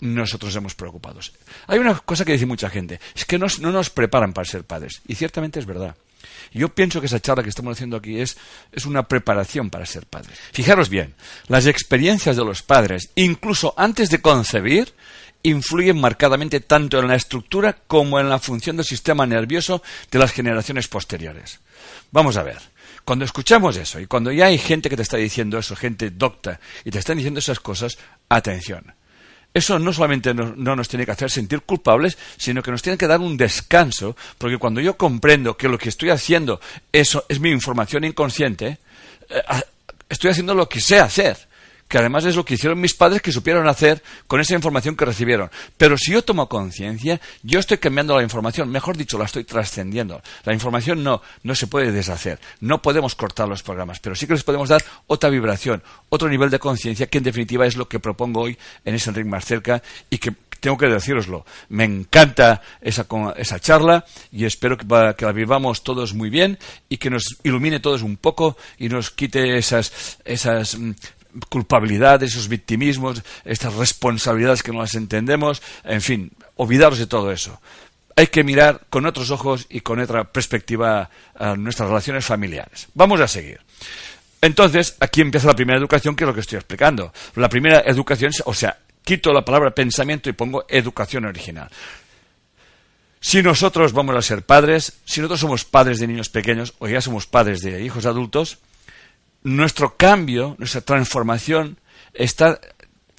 nosotros 0.01 0.55
hemos 0.55 0.75
preocupados. 0.75 1.33
Hay 1.67 1.79
una 1.79 1.97
cosa 1.99 2.23
que 2.23 2.31
dice 2.33 2.45
mucha 2.45 2.69
gente, 2.69 3.01
es 3.15 3.25
que 3.25 3.37
no 3.37 3.47
nos 3.71 3.89
preparan 3.89 4.31
para 4.31 4.45
ser 4.45 4.63
padres, 4.63 5.01
y 5.07 5.15
ciertamente 5.15 5.59
es 5.59 5.65
verdad. 5.65 5.95
Yo 6.53 6.69
pienso 6.69 6.99
que 6.99 7.07
esa 7.07 7.19
charla 7.19 7.43
que 7.43 7.49
estamos 7.49 7.73
haciendo 7.73 7.97
aquí 7.97 8.19
es, 8.19 8.37
es 8.71 8.85
una 8.85 9.07
preparación 9.07 9.69
para 9.69 9.85
ser 9.85 10.05
padre. 10.05 10.33
Fijaros 10.51 10.89
bien, 10.89 11.15
las 11.47 11.65
experiencias 11.65 12.35
de 12.35 12.45
los 12.45 12.61
padres, 12.61 13.11
incluso 13.15 13.73
antes 13.77 14.09
de 14.09 14.21
concebir, 14.21 14.93
influyen 15.43 15.99
marcadamente 15.99 16.59
tanto 16.59 16.99
en 16.99 17.07
la 17.07 17.15
estructura 17.15 17.73
como 17.87 18.19
en 18.19 18.29
la 18.29 18.39
función 18.39 18.77
del 18.77 18.85
sistema 18.85 19.25
nervioso 19.25 19.81
de 20.11 20.19
las 20.19 20.31
generaciones 20.31 20.87
posteriores. 20.87 21.59
Vamos 22.11 22.37
a 22.37 22.43
ver. 22.43 22.59
Cuando 23.05 23.25
escuchamos 23.25 23.75
eso 23.77 23.99
y 23.99 24.05
cuando 24.05 24.31
ya 24.31 24.47
hay 24.47 24.57
gente 24.57 24.89
que 24.89 24.95
te 24.95 25.01
está 25.01 25.17
diciendo 25.17 25.57
eso, 25.57 25.75
gente 25.75 26.11
docta, 26.11 26.59
y 26.83 26.91
te 26.91 26.99
están 26.99 27.17
diciendo 27.17 27.39
esas 27.39 27.59
cosas, 27.59 27.97
atención. 28.27 28.93
Eso 29.53 29.79
no 29.79 29.91
solamente 29.91 30.33
no, 30.33 30.53
nos 30.55 30.87
tiene 30.87 31.05
que 31.05 31.11
hacer 31.11 31.31
sentir 31.31 31.61
culpables, 31.61 32.17
sino 32.37 32.61
que 32.61 32.71
nos 32.71 32.81
tiene 32.81 32.97
que 32.97 33.07
dar 33.07 33.19
un 33.19 33.35
descanso, 33.35 34.15
porque 34.37 34.57
cuando 34.57 34.79
yo 34.79 34.95
comprendo 34.95 35.57
que 35.57 35.67
lo 35.67 35.77
que 35.77 35.89
estoy 35.89 36.11
haciendo 36.11 36.61
eso 36.91 37.25
es 37.27 37.39
mi 37.39 37.49
información 37.49 38.03
inconsciente, 38.03 38.77
eh, 39.29 39.41
estoy 40.07 40.31
haciendo 40.31 40.53
lo 40.53 40.69
que 40.69 40.79
sé 40.79 40.99
hacer 40.99 41.48
que 41.89 41.97
además 41.97 42.23
es 42.25 42.35
lo 42.35 42.45
que 42.45 42.53
hicieron 42.53 42.79
mis 42.79 42.93
padres 42.93 43.21
que 43.21 43.31
supieron 43.31 43.67
hacer 43.67 44.01
con 44.27 44.39
esa 44.39 44.53
información 44.53 44.95
que 44.95 45.05
recibieron. 45.05 45.49
Pero 45.75 45.97
si 45.97 46.13
yo 46.13 46.23
tomo 46.23 46.47
conciencia, 46.47 47.19
yo 47.41 47.59
estoy 47.59 47.79
cambiando 47.79 48.15
la 48.15 48.23
información, 48.23 48.69
mejor 48.69 48.95
dicho, 48.95 49.17
la 49.17 49.25
estoy 49.25 49.43
trascendiendo. 49.43 50.21
La 50.45 50.53
información 50.53 51.03
no, 51.03 51.21
no 51.43 51.55
se 51.55 51.65
puede 51.67 51.91
deshacer, 51.91 52.39
no 52.61 52.81
podemos 52.81 53.15
cortar 53.15 53.47
los 53.49 53.63
programas, 53.63 53.99
pero 53.99 54.15
sí 54.15 54.27
que 54.27 54.33
les 54.33 54.43
podemos 54.43 54.69
dar 54.69 54.83
otra 55.07 55.31
vibración, 55.31 55.81
otro 56.09 56.29
nivel 56.29 56.51
de 56.51 56.59
conciencia, 56.59 57.07
que 57.07 57.17
en 57.17 57.23
definitiva 57.23 57.65
es 57.65 57.75
lo 57.75 57.89
que 57.89 57.99
propongo 57.99 58.41
hoy 58.41 58.57
en 58.85 58.93
ese 58.93 59.09
Enrique 59.09 59.27
más 59.27 59.45
cerca 59.45 59.81
y 60.11 60.19
que 60.19 60.33
tengo 60.59 60.77
que 60.77 60.87
deciroslo, 60.87 61.45
me 61.69 61.85
encanta 61.85 62.61
esa, 62.81 63.07
esa 63.37 63.59
charla 63.59 64.05
y 64.31 64.45
espero 64.45 64.77
que, 64.77 64.85
que, 65.17 65.25
la 65.25 65.31
vivamos 65.31 65.83
todos 65.83 66.13
muy 66.13 66.29
bien 66.29 66.59
y 66.89 66.97
que 66.97 67.09
nos 67.09 67.37
ilumine 67.43 67.79
todos 67.79 68.01
un 68.01 68.17
poco 68.17 68.57
y 68.77 68.89
nos 68.89 69.09
quite 69.09 69.57
esas, 69.57 70.19
esas 70.25 70.77
culpabilidades, 71.49 72.31
esos 72.31 72.47
victimismos, 72.47 73.21
estas 73.45 73.73
responsabilidades 73.75 74.63
que 74.63 74.71
no 74.71 74.81
las 74.81 74.95
entendemos, 74.95 75.61
en 75.83 76.01
fin, 76.01 76.31
olvidaros 76.55 76.99
de 76.99 77.07
todo 77.07 77.31
eso. 77.31 77.59
Hay 78.15 78.27
que 78.27 78.43
mirar 78.43 78.81
con 78.89 79.05
otros 79.05 79.31
ojos 79.31 79.65
y 79.69 79.81
con 79.81 79.99
otra 79.99 80.25
perspectiva 80.25 81.09
a 81.35 81.55
nuestras 81.55 81.87
relaciones 81.87 82.25
familiares. 82.25 82.87
Vamos 82.93 83.21
a 83.21 83.27
seguir. 83.27 83.61
Entonces, 84.41 84.95
aquí 84.99 85.21
empieza 85.21 85.47
la 85.47 85.55
primera 85.55 85.79
educación, 85.79 86.15
que 86.15 86.23
es 86.23 86.27
lo 86.27 86.33
que 86.33 86.41
estoy 86.41 86.57
explicando. 86.57 87.13
La 87.35 87.49
primera 87.49 87.81
educación, 87.81 88.31
o 88.45 88.53
sea, 88.53 88.77
quito 89.03 89.31
la 89.31 89.45
palabra 89.45 89.71
pensamiento 89.71 90.29
y 90.29 90.33
pongo 90.33 90.65
educación 90.67 91.25
original. 91.25 91.69
Si 93.21 93.43
nosotros 93.43 93.91
vamos 93.91 94.15
a 94.15 94.21
ser 94.21 94.43
padres, 94.43 94.99
si 95.03 95.19
nosotros 95.19 95.41
somos 95.41 95.65
padres 95.65 95.99
de 95.99 96.07
niños 96.07 96.29
pequeños 96.29 96.73
o 96.79 96.87
ya 96.87 97.01
somos 97.01 97.27
padres 97.27 97.61
de 97.61 97.83
hijos 97.83 98.05
adultos, 98.05 98.59
nuestro 99.43 99.95
cambio, 99.95 100.55
nuestra 100.57 100.81
transformación 100.81 101.77
está 102.13 102.59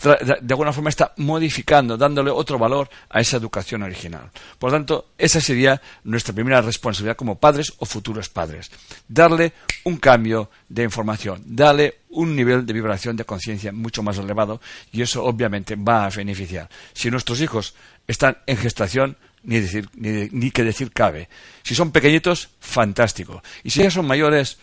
de 0.02 0.54
alguna 0.54 0.72
forma 0.72 0.88
está 0.88 1.12
modificando, 1.18 1.96
dándole 1.96 2.30
otro 2.30 2.58
valor 2.58 2.88
a 3.08 3.20
esa 3.20 3.36
educación 3.36 3.82
original. 3.82 4.30
Por 4.58 4.70
lo 4.70 4.76
tanto, 4.76 5.10
esa 5.18 5.40
sería 5.40 5.80
nuestra 6.04 6.34
primera 6.34 6.60
responsabilidad 6.60 7.16
como 7.16 7.38
padres 7.38 7.72
o 7.78 7.86
futuros 7.86 8.28
padres. 8.28 8.70
Darle 9.08 9.52
un 9.84 9.98
cambio 9.98 10.50
de 10.68 10.84
información, 10.84 11.42
darle 11.44 11.98
un 12.10 12.34
nivel 12.34 12.64
de 12.64 12.72
vibración 12.72 13.16
de 13.16 13.24
conciencia 13.24 13.72
mucho 13.72 14.02
más 14.02 14.18
elevado 14.18 14.60
y 14.92 15.02
eso 15.02 15.24
obviamente 15.24 15.76
va 15.76 16.06
a 16.06 16.10
beneficiar. 16.10 16.68
Si 16.92 17.10
nuestros 17.10 17.40
hijos 17.40 17.74
están 18.06 18.38
en 18.46 18.56
gestación, 18.56 19.16
ni, 19.42 19.60
decir, 19.60 19.88
ni, 19.94 20.28
ni 20.32 20.50
que 20.50 20.64
decir 20.64 20.92
cabe. 20.92 21.28
Si 21.62 21.74
son 21.74 21.92
pequeñitos, 21.92 22.50
fantástico. 22.60 23.42
Y 23.62 23.70
si 23.70 23.82
ya 23.82 23.90
son 23.90 24.06
mayores, 24.06 24.58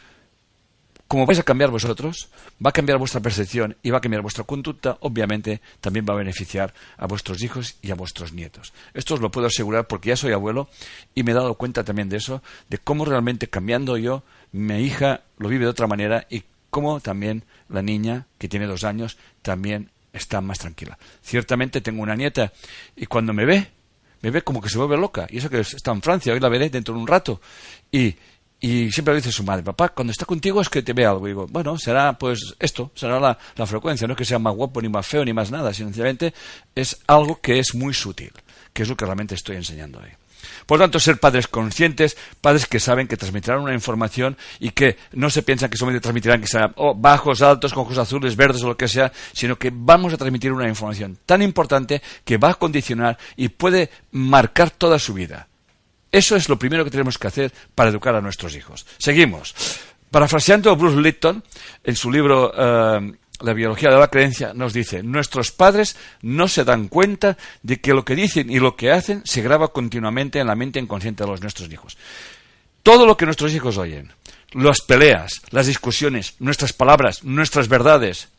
como 1.07 1.25
vais 1.25 1.39
a 1.39 1.43
cambiar 1.43 1.71
vosotros, 1.71 2.29
va 2.63 2.69
a 2.69 2.73
cambiar 2.73 2.97
vuestra 2.97 3.21
percepción 3.21 3.77
y 3.81 3.91
va 3.91 3.99
a 3.99 4.01
cambiar 4.01 4.21
vuestra 4.21 4.43
conducta, 4.43 4.97
obviamente 5.01 5.61
también 5.79 6.05
va 6.07 6.13
a 6.13 6.17
beneficiar 6.17 6.73
a 6.97 7.07
vuestros 7.07 7.41
hijos 7.41 7.77
y 7.81 7.91
a 7.91 7.95
vuestros 7.95 8.33
nietos. 8.33 8.73
Esto 8.93 9.13
os 9.13 9.21
lo 9.21 9.31
puedo 9.31 9.47
asegurar 9.47 9.87
porque 9.87 10.09
ya 10.09 10.17
soy 10.17 10.33
abuelo 10.33 10.69
y 11.15 11.23
me 11.23 11.31
he 11.31 11.35
dado 11.35 11.55
cuenta 11.55 11.83
también 11.83 12.09
de 12.09 12.17
eso, 12.17 12.41
de 12.69 12.77
cómo 12.77 13.05
realmente 13.05 13.47
cambiando 13.47 13.97
yo, 13.97 14.23
mi 14.51 14.79
hija 14.79 15.21
lo 15.37 15.49
vive 15.49 15.65
de 15.65 15.71
otra 15.71 15.87
manera 15.87 16.27
y 16.29 16.43
cómo 16.69 16.99
también 16.99 17.43
la 17.69 17.81
niña, 17.81 18.27
que 18.37 18.49
tiene 18.49 18.67
dos 18.67 18.83
años, 18.83 19.17
también 19.41 19.91
está 20.13 20.41
más 20.41 20.59
tranquila. 20.59 20.97
Ciertamente 21.21 21.81
tengo 21.81 22.01
una 22.01 22.15
nieta 22.15 22.51
y 22.95 23.05
cuando 23.05 23.33
me 23.33 23.45
ve, 23.45 23.67
me 24.21 24.31
ve 24.31 24.41
como 24.41 24.61
que 24.61 24.69
se 24.69 24.77
vuelve 24.77 24.97
loca. 24.97 25.27
Y 25.29 25.37
eso 25.37 25.49
que 25.49 25.59
está 25.59 25.91
en 25.91 26.01
Francia, 26.01 26.33
hoy 26.33 26.39
la 26.39 26.49
veré 26.49 26.69
dentro 26.69 26.93
de 26.93 26.99
un 26.99 27.07
rato. 27.07 27.39
Y 27.91 28.15
y 28.59 28.91
siempre 28.91 29.15
dice 29.15 29.31
su 29.31 29.43
madre, 29.43 29.63
papá, 29.63 29.89
cuando 29.89 30.11
está 30.11 30.25
contigo 30.25 30.61
es 30.61 30.69
que 30.69 30.81
te 30.81 30.93
ve 30.93 31.05
algo. 31.05 31.27
Y 31.27 31.31
digo, 31.31 31.47
bueno, 31.47 31.77
será 31.77 32.17
pues 32.17 32.55
esto, 32.59 32.91
será 32.95 33.19
la, 33.19 33.37
frecuencia, 33.65 34.07
no 34.07 34.13
es 34.13 34.17
que 34.17 34.25
sea 34.25 34.39
más 34.39 34.55
guapo, 34.55 34.81
ni 34.81 34.89
más 34.89 35.05
feo, 35.05 35.23
ni 35.23 35.33
más 35.33 35.51
nada, 35.51 35.73
sencillamente 35.73 36.33
es 36.73 36.99
algo 37.07 37.39
que 37.39 37.59
es 37.59 37.75
muy 37.75 37.93
sutil, 37.93 38.31
que 38.73 38.83
es 38.83 38.89
lo 38.89 38.97
que 38.97 39.05
realmente 39.05 39.35
estoy 39.35 39.57
enseñando 39.57 39.99
ahí. 39.99 40.11
Por 40.65 40.79
tanto, 40.79 40.99
ser 40.99 41.19
padres 41.19 41.47
conscientes, 41.47 42.17
padres 42.41 42.67
que 42.67 42.79
saben 42.79 43.07
que 43.07 43.17
transmitirán 43.17 43.59
una 43.59 43.73
información 43.73 44.37
y 44.59 44.71
que 44.71 44.97
no 45.13 45.29
se 45.29 45.43
piensan 45.43 45.69
que 45.69 45.77
solamente 45.77 46.01
transmitirán 46.01 46.41
que 46.41 46.47
sean 46.47 46.73
oh, 46.75 46.95
bajos, 46.95 47.41
altos, 47.41 47.73
con 47.73 47.83
ojos 47.83 47.97
azules, 47.97 48.35
verdes 48.35 48.63
o 48.63 48.67
lo 48.67 48.77
que 48.77 48.87
sea, 48.87 49.11
sino 49.33 49.57
que 49.57 49.71
vamos 49.73 50.13
a 50.13 50.17
transmitir 50.17 50.51
una 50.51 50.67
información 50.67 51.17
tan 51.25 51.41
importante 51.41 52.01
que 52.23 52.37
va 52.37 52.51
a 52.51 52.55
condicionar 52.55 53.17
y 53.35 53.49
puede 53.49 53.89
marcar 54.11 54.71
toda 54.71 54.99
su 54.99 55.13
vida. 55.13 55.47
Eso 56.11 56.35
es 56.35 56.49
lo 56.49 56.57
primero 56.57 56.83
que 56.83 56.91
tenemos 56.91 57.17
que 57.17 57.27
hacer 57.27 57.53
para 57.75 57.89
educar 57.89 58.15
a 58.15 58.21
nuestros 58.21 58.55
hijos. 58.55 58.85
Seguimos. 58.97 59.53
Parafraseando 60.11 60.71
a 60.71 60.75
Bruce 60.75 60.99
Lipton, 60.99 61.43
en 61.83 61.95
su 61.95 62.11
libro 62.11 62.53
eh, 62.57 63.13
La 63.41 63.53
biología 63.53 63.89
de 63.89 63.99
la 63.99 64.07
creencia, 64.07 64.53
nos 64.53 64.73
dice, 64.73 65.03
nuestros 65.03 65.51
padres 65.51 65.97
no 66.21 66.47
se 66.47 66.63
dan 66.63 66.87
cuenta 66.87 67.37
de 67.61 67.81
que 67.81 67.93
lo 67.93 68.05
que 68.05 68.15
dicen 68.15 68.49
y 68.49 68.59
lo 68.59 68.75
que 68.75 68.91
hacen 68.91 69.21
se 69.25 69.41
graba 69.41 69.67
continuamente 69.67 70.39
en 70.39 70.47
la 70.47 70.55
mente 70.55 70.79
inconsciente 70.79 71.23
de 71.23 71.29
los 71.29 71.41
nuestros 71.41 71.71
hijos. 71.71 71.97
Todo 72.83 73.05
lo 73.05 73.17
que 73.17 73.25
nuestros 73.25 73.53
hijos 73.53 73.77
oyen, 73.77 74.13
las 74.53 74.81
peleas, 74.81 75.41
las 75.51 75.67
discusiones, 75.67 76.35
nuestras 76.39 76.71
palabras, 76.71 77.23
nuestras 77.23 77.67
verdades, 77.67 78.29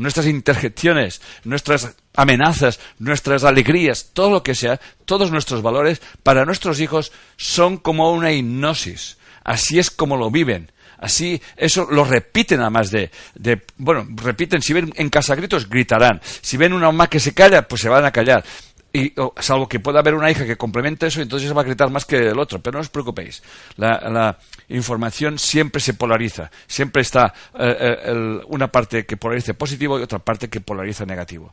nuestras 0.00 0.26
interjecciones, 0.26 1.20
nuestras 1.44 1.94
amenazas, 2.14 2.80
nuestras 2.98 3.44
alegrías, 3.44 4.10
todo 4.12 4.30
lo 4.30 4.42
que 4.42 4.54
sea, 4.54 4.80
todos 5.04 5.30
nuestros 5.30 5.62
valores, 5.62 6.00
para 6.22 6.44
nuestros 6.44 6.80
hijos 6.80 7.12
son 7.36 7.76
como 7.76 8.10
una 8.12 8.32
hipnosis. 8.32 9.18
Así 9.44 9.78
es 9.78 9.90
como 9.90 10.16
lo 10.16 10.30
viven. 10.30 10.72
Así, 10.98 11.40
eso 11.56 11.86
lo 11.90 12.04
repiten 12.04 12.60
además 12.60 12.90
de, 12.90 13.10
de, 13.34 13.62
bueno, 13.78 14.06
repiten, 14.16 14.60
si 14.60 14.74
ven 14.74 14.92
en 14.96 15.08
casa 15.08 15.34
gritos, 15.34 15.68
gritarán. 15.68 16.20
Si 16.42 16.58
ven 16.58 16.74
una 16.74 16.86
mamá 16.86 17.08
que 17.08 17.20
se 17.20 17.32
calla, 17.32 17.66
pues 17.66 17.80
se 17.80 17.88
van 17.88 18.04
a 18.04 18.10
callar 18.10 18.44
y 18.92 19.12
salvo 19.38 19.68
que 19.68 19.78
pueda 19.78 20.00
haber 20.00 20.14
una 20.14 20.30
hija 20.30 20.44
que 20.44 20.56
complemente 20.56 21.06
eso, 21.06 21.20
entonces 21.20 21.54
va 21.56 21.60
a 21.60 21.64
gritar 21.64 21.90
más 21.90 22.04
que 22.04 22.16
el 22.16 22.38
otro. 22.38 22.60
Pero 22.60 22.76
no 22.76 22.80
os 22.80 22.88
preocupéis, 22.88 23.42
la, 23.76 24.36
información 24.68 25.38
siempre 25.38 25.80
se 25.80 25.94
polariza, 25.94 26.50
siempre 26.66 27.02
está 27.02 27.34
eh, 27.58 27.98
eh, 28.04 28.40
una 28.48 28.68
parte 28.68 29.04
que 29.04 29.16
polariza 29.16 29.54
positivo 29.54 29.98
y 29.98 30.02
otra 30.02 30.18
parte 30.18 30.48
que 30.48 30.60
polariza 30.60 31.04
negativo. 31.04 31.52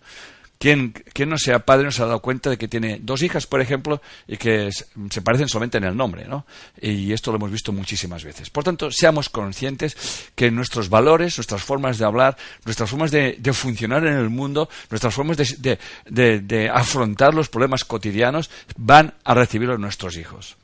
Quien, 0.60 0.94
no 1.28 1.38
sea 1.38 1.60
padre 1.60 1.86
no 1.86 1.92
se 1.92 2.02
ha 2.02 2.08
dado 2.08 2.20
cuenta 2.20 2.50
de 2.50 2.58
que 2.58 2.68
tiene 2.68 3.00
dos 3.02 3.22
hijas, 3.22 3.46
por 3.46 3.62
ejemplo, 3.62 4.02
y 4.28 4.38
que 4.38 4.72
se 4.72 5.22
parecen 5.22 5.48
solamente 5.48 5.78
en 5.78 5.84
el 5.84 5.96
nombre, 5.96 6.26
¿no? 6.28 6.48
Y 6.82 7.14
esto 7.14 7.32
lo 7.32 7.38
hemos 7.38 7.52
visto 7.52 7.72
muchísimas 7.72 8.24
veces. 8.24 8.50
Por 8.50 8.64
tanto, 8.64 8.90
seamos 8.90 9.30
conscientes 9.30 9.96
que 10.34 10.50
nuestros 10.50 10.90
valores, 10.90 11.38
nuestras 11.38 11.62
formas 11.62 12.00
de 12.00 12.06
hablar, 12.06 12.38
nuestras 12.66 12.90
formas 12.90 13.12
de, 13.12 13.38
funcionar 13.54 14.06
en 14.08 14.14
el 14.14 14.30
mundo, 14.30 14.68
nuestras 14.90 15.14
formas 15.14 15.38
de, 15.38 16.72
afrontar 16.74 17.36
los 17.36 17.50
problemas 17.50 17.86
cotidianos 17.86 18.50
van 18.78 19.14
a 19.24 19.36
recibirlos 19.36 19.80
nuestros 19.80 20.18
hijos. 20.18 20.58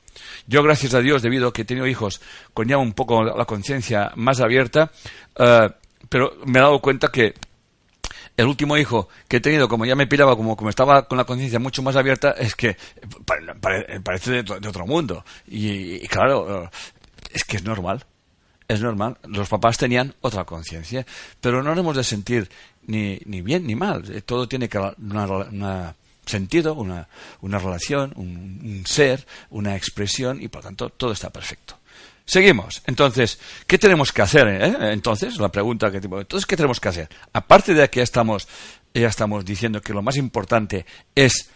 Yo, 0.47 0.63
gracias 0.63 0.95
a 0.95 1.01
Dios, 1.01 1.21
debido 1.21 1.49
a 1.49 1.53
que 1.53 1.61
he 1.61 1.65
tenido 1.65 1.85
hijos 1.85 2.19
con 2.53 2.67
ya 2.67 2.77
un 2.77 2.93
poco 2.93 3.23
la 3.23 3.45
conciencia 3.45 4.11
más 4.15 4.41
abierta, 4.41 4.91
eh, 5.37 5.69
pero 6.09 6.33
me 6.45 6.59
he 6.59 6.61
dado 6.61 6.79
cuenta 6.79 7.09
que 7.09 7.33
el 8.35 8.47
último 8.47 8.77
hijo 8.77 9.09
que 9.27 9.37
he 9.37 9.41
tenido, 9.41 9.67
como 9.67 9.85
ya 9.85 9.95
me 9.95 10.07
piraba, 10.07 10.35
como, 10.35 10.55
como 10.57 10.69
estaba 10.69 11.07
con 11.07 11.17
la 11.17 11.25
conciencia 11.25 11.59
mucho 11.59 11.83
más 11.83 11.95
abierta, 11.95 12.31
es 12.31 12.55
que 12.55 12.77
parece 14.03 14.43
de, 14.43 14.67
otro 14.67 14.87
mundo. 14.87 15.23
Y, 15.47 16.07
claro, 16.07 16.69
es 17.31 17.43
que 17.43 17.57
es 17.57 17.63
normal. 17.63 18.05
Es 18.67 18.81
normal. 18.81 19.17
Los 19.23 19.49
papás 19.49 19.77
tenían 19.77 20.15
otra 20.21 20.45
conciencia. 20.45 21.05
Pero 21.41 21.61
no 21.61 21.73
hemos 21.73 21.95
de 21.95 22.03
sentir 22.03 22.49
ni, 22.87 23.19
ni 23.25 23.41
bien 23.41 23.67
ni 23.67 23.75
mal. 23.75 24.23
Todo 24.23 24.47
tiene 24.47 24.67
que 24.67 24.79
una, 24.79 25.27
una 25.27 25.95
sentido, 26.25 26.73
una, 26.73 27.07
una 27.41 27.59
relación, 27.59 28.13
un 28.15 28.83
ser, 28.85 29.27
una 29.49 29.75
expresión 29.75 30.41
y 30.41 30.47
por 30.47 30.63
lo 30.63 30.69
tanto 30.69 30.89
todo 30.89 31.11
está 31.11 31.29
perfecto. 31.29 31.77
Seguimos. 32.25 32.81
Entonces, 32.85 33.39
¿qué 33.67 33.77
tenemos 33.77 34.11
que 34.11 34.21
hacer? 34.21 34.47
Eh? 34.47 34.93
Entonces, 34.93 35.37
la 35.37 35.49
pregunta 35.49 35.91
que 35.91 35.97
entonces, 35.97 36.45
¿qué 36.45 36.55
tenemos 36.55 36.79
que 36.79 36.89
hacer? 36.89 37.09
Aparte 37.33 37.73
de 37.73 37.89
que 37.89 37.99
ya 37.99 38.03
estamos, 38.03 38.47
ya 38.93 39.07
estamos 39.07 39.43
diciendo 39.43 39.81
que 39.81 39.93
lo 39.93 40.01
más 40.01 40.15
importante 40.15 40.85
es 41.15 41.49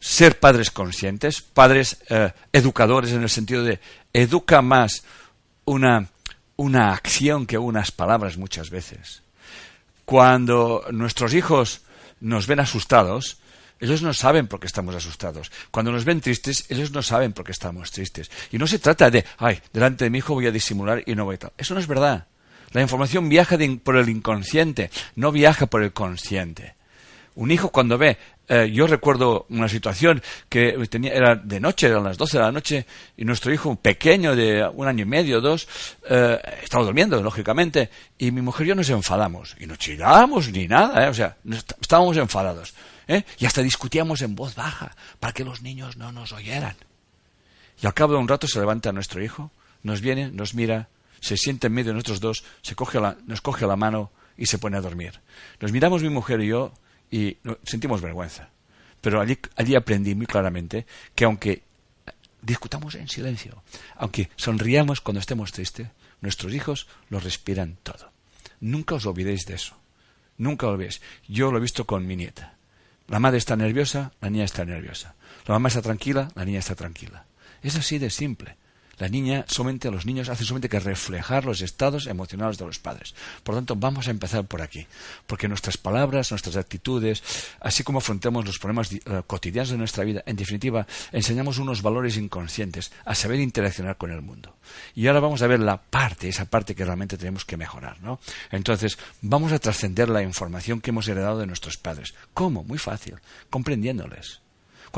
ser 0.00 0.38
padres 0.38 0.70
conscientes, 0.70 1.40
padres 1.40 1.98
eh, 2.10 2.32
educadores 2.52 3.12
en 3.12 3.22
el 3.22 3.30
sentido 3.30 3.64
de 3.64 3.80
educa 4.12 4.62
más 4.62 5.04
una, 5.64 6.08
una 6.56 6.92
acción 6.92 7.46
que 7.46 7.58
unas 7.58 7.90
palabras 7.90 8.36
muchas 8.36 8.70
veces. 8.70 9.22
Cuando 10.04 10.84
nuestros 10.92 11.34
hijos 11.34 11.82
nos 12.20 12.46
ven 12.46 12.60
asustados, 12.60 13.38
ellos 13.80 14.02
no 14.02 14.12
saben 14.12 14.46
por 14.46 14.60
qué 14.60 14.66
estamos 14.66 14.94
asustados. 14.94 15.50
Cuando 15.70 15.92
nos 15.92 16.04
ven 16.04 16.20
tristes, 16.20 16.66
ellos 16.68 16.90
no 16.90 17.02
saben 17.02 17.32
por 17.32 17.44
qué 17.44 17.52
estamos 17.52 17.90
tristes. 17.90 18.30
Y 18.50 18.58
no 18.58 18.66
se 18.66 18.78
trata 18.78 19.10
de, 19.10 19.24
ay, 19.38 19.60
delante 19.72 20.04
de 20.04 20.10
mi 20.10 20.18
hijo 20.18 20.34
voy 20.34 20.46
a 20.46 20.52
disimular 20.52 21.02
y 21.06 21.14
no 21.14 21.24
voy 21.24 21.36
a. 21.36 21.52
Eso 21.56 21.74
no 21.74 21.80
es 21.80 21.86
verdad. 21.86 22.26
La 22.72 22.82
información 22.82 23.28
viaja 23.28 23.56
por 23.82 23.96
el 23.96 24.08
inconsciente, 24.08 24.90
no 25.16 25.32
viaja 25.32 25.66
por 25.66 25.82
el 25.82 25.92
consciente. 25.92 26.74
Un 27.34 27.50
hijo 27.50 27.70
cuando 27.70 27.96
ve, 27.96 28.18
eh, 28.48 28.70
yo 28.72 28.86
recuerdo 28.86 29.46
una 29.50 29.68
situación 29.68 30.22
que 30.48 30.72
tenía, 30.90 31.12
era 31.12 31.36
de 31.36 31.60
noche, 31.60 31.86
eran 31.86 32.02
las 32.02 32.18
12 32.18 32.38
de 32.38 32.42
la 32.42 32.52
noche, 32.52 32.86
y 33.16 33.24
nuestro 33.24 33.52
hijo 33.52 33.76
pequeño 33.76 34.34
de 34.34 34.68
un 34.74 34.88
año 34.88 35.02
y 35.02 35.06
medio, 35.06 35.40
dos, 35.40 35.68
eh, 36.08 36.38
estaba 36.62 36.84
durmiendo, 36.84 37.22
lógicamente, 37.22 37.90
y 38.18 38.32
mi 38.32 38.40
mujer 38.42 38.66
y 38.66 38.70
yo 38.70 38.74
nos 38.74 38.90
enfadamos. 38.90 39.54
Y 39.60 39.66
no 39.66 39.76
chillamos 39.76 40.50
ni 40.50 40.66
nada, 40.66 41.06
eh, 41.06 41.08
o 41.08 41.14
sea, 41.14 41.36
estábamos 41.80 42.16
enfadados. 42.16 42.74
¿Eh? 43.08 43.24
y 43.38 43.46
hasta 43.46 43.62
discutíamos 43.62 44.22
en 44.22 44.36
voz 44.36 44.54
baja 44.54 44.94
para 45.18 45.32
que 45.32 45.44
los 45.44 45.62
niños 45.62 45.96
no 45.96 46.12
nos 46.12 46.32
oyeran. 46.32 46.76
Y 47.82 47.86
al 47.86 47.94
cabo 47.94 48.12
de 48.12 48.20
un 48.20 48.28
rato 48.28 48.46
se 48.46 48.60
levanta 48.60 48.92
nuestro 48.92 49.22
hijo, 49.22 49.50
nos 49.82 50.00
viene, 50.00 50.30
nos 50.30 50.54
mira, 50.54 50.88
se 51.20 51.36
sienta 51.36 51.66
en 51.66 51.72
medio 51.72 51.88
de 51.88 51.94
nosotros 51.94 52.20
dos, 52.20 52.44
se 52.62 52.74
coge 52.74 52.98
nos 53.26 53.40
coge 53.40 53.66
la 53.66 53.76
mano 53.76 54.10
y 54.36 54.46
se 54.46 54.58
pone 54.58 54.76
a 54.76 54.80
dormir. 54.80 55.20
Nos 55.60 55.72
miramos 55.72 56.02
mi 56.02 56.10
mujer 56.10 56.40
y 56.40 56.48
yo 56.48 56.72
y 57.10 57.38
sentimos 57.64 58.00
vergüenza. 58.00 58.50
Pero 59.00 59.20
allí, 59.20 59.38
allí 59.56 59.74
aprendí 59.74 60.14
muy 60.14 60.26
claramente 60.26 60.86
que 61.14 61.24
aunque 61.24 61.62
discutamos 62.42 62.94
en 62.94 63.08
silencio, 63.08 63.62
aunque 63.96 64.30
sonriamos 64.36 65.00
cuando 65.00 65.20
estemos 65.20 65.52
tristes, 65.52 65.88
nuestros 66.20 66.52
hijos 66.52 66.88
lo 67.10 67.20
respiran 67.20 67.78
todo. 67.82 68.10
Nunca 68.60 68.96
os 68.96 69.06
olvidéis 69.06 69.46
de 69.46 69.54
eso. 69.54 69.76
Nunca 70.36 70.66
lo 70.66 70.72
olvidéis. 70.72 71.00
Yo 71.28 71.52
lo 71.52 71.58
he 71.58 71.62
visto 71.62 71.84
con 71.86 72.06
mi 72.06 72.16
nieta. 72.16 72.57
La 73.08 73.18
madre 73.18 73.38
está 73.38 73.56
nerviosa, 73.56 74.12
la 74.20 74.28
niña 74.28 74.44
está 74.44 74.64
nerviosa. 74.64 75.14
La 75.46 75.54
mamá 75.54 75.68
está 75.68 75.80
tranquila, 75.80 76.28
la 76.34 76.44
niña 76.44 76.58
está 76.58 76.74
tranquila. 76.74 77.24
Es 77.62 77.74
así 77.76 77.98
de 77.98 78.10
simple. 78.10 78.56
La 78.98 79.08
niña, 79.08 79.44
solamente 79.48 79.90
los 79.90 80.06
niños 80.06 80.28
hacen 80.28 80.46
solamente 80.46 80.68
que 80.68 80.80
reflejar 80.80 81.44
los 81.44 81.60
estados 81.60 82.06
emocionales 82.06 82.58
de 82.58 82.66
los 82.66 82.78
padres. 82.78 83.14
Por 83.42 83.54
lo 83.54 83.60
tanto, 83.60 83.76
vamos 83.76 84.08
a 84.08 84.10
empezar 84.10 84.44
por 84.46 84.62
aquí, 84.62 84.86
porque 85.26 85.48
nuestras 85.48 85.76
palabras, 85.76 86.30
nuestras 86.30 86.56
actitudes, 86.56 87.22
así 87.60 87.84
como 87.84 87.98
afrontamos 87.98 88.44
los 88.44 88.58
problemas 88.58 88.92
eh, 88.92 89.00
cotidianos 89.26 89.70
de 89.70 89.78
nuestra 89.78 90.04
vida, 90.04 90.22
en 90.26 90.36
definitiva, 90.36 90.86
enseñamos 91.12 91.58
unos 91.58 91.82
valores 91.82 92.16
inconscientes 92.16 92.92
a 93.04 93.14
saber 93.14 93.40
interaccionar 93.40 93.96
con 93.96 94.10
el 94.10 94.22
mundo. 94.22 94.56
Y 94.94 95.06
ahora 95.06 95.20
vamos 95.20 95.42
a 95.42 95.46
ver 95.46 95.60
la 95.60 95.80
parte, 95.80 96.28
esa 96.28 96.44
parte 96.44 96.74
que 96.74 96.84
realmente 96.84 97.16
tenemos 97.16 97.44
que 97.44 97.56
mejorar, 97.56 98.00
¿no? 98.02 98.20
Entonces, 98.50 98.98
vamos 99.22 99.52
a 99.52 99.58
trascender 99.58 100.08
la 100.08 100.22
información 100.22 100.80
que 100.80 100.90
hemos 100.90 101.08
heredado 101.08 101.38
de 101.38 101.46
nuestros 101.46 101.76
padres. 101.76 102.14
¿Cómo? 102.34 102.64
Muy 102.64 102.78
fácil, 102.78 103.16
comprendiéndoles 103.50 104.40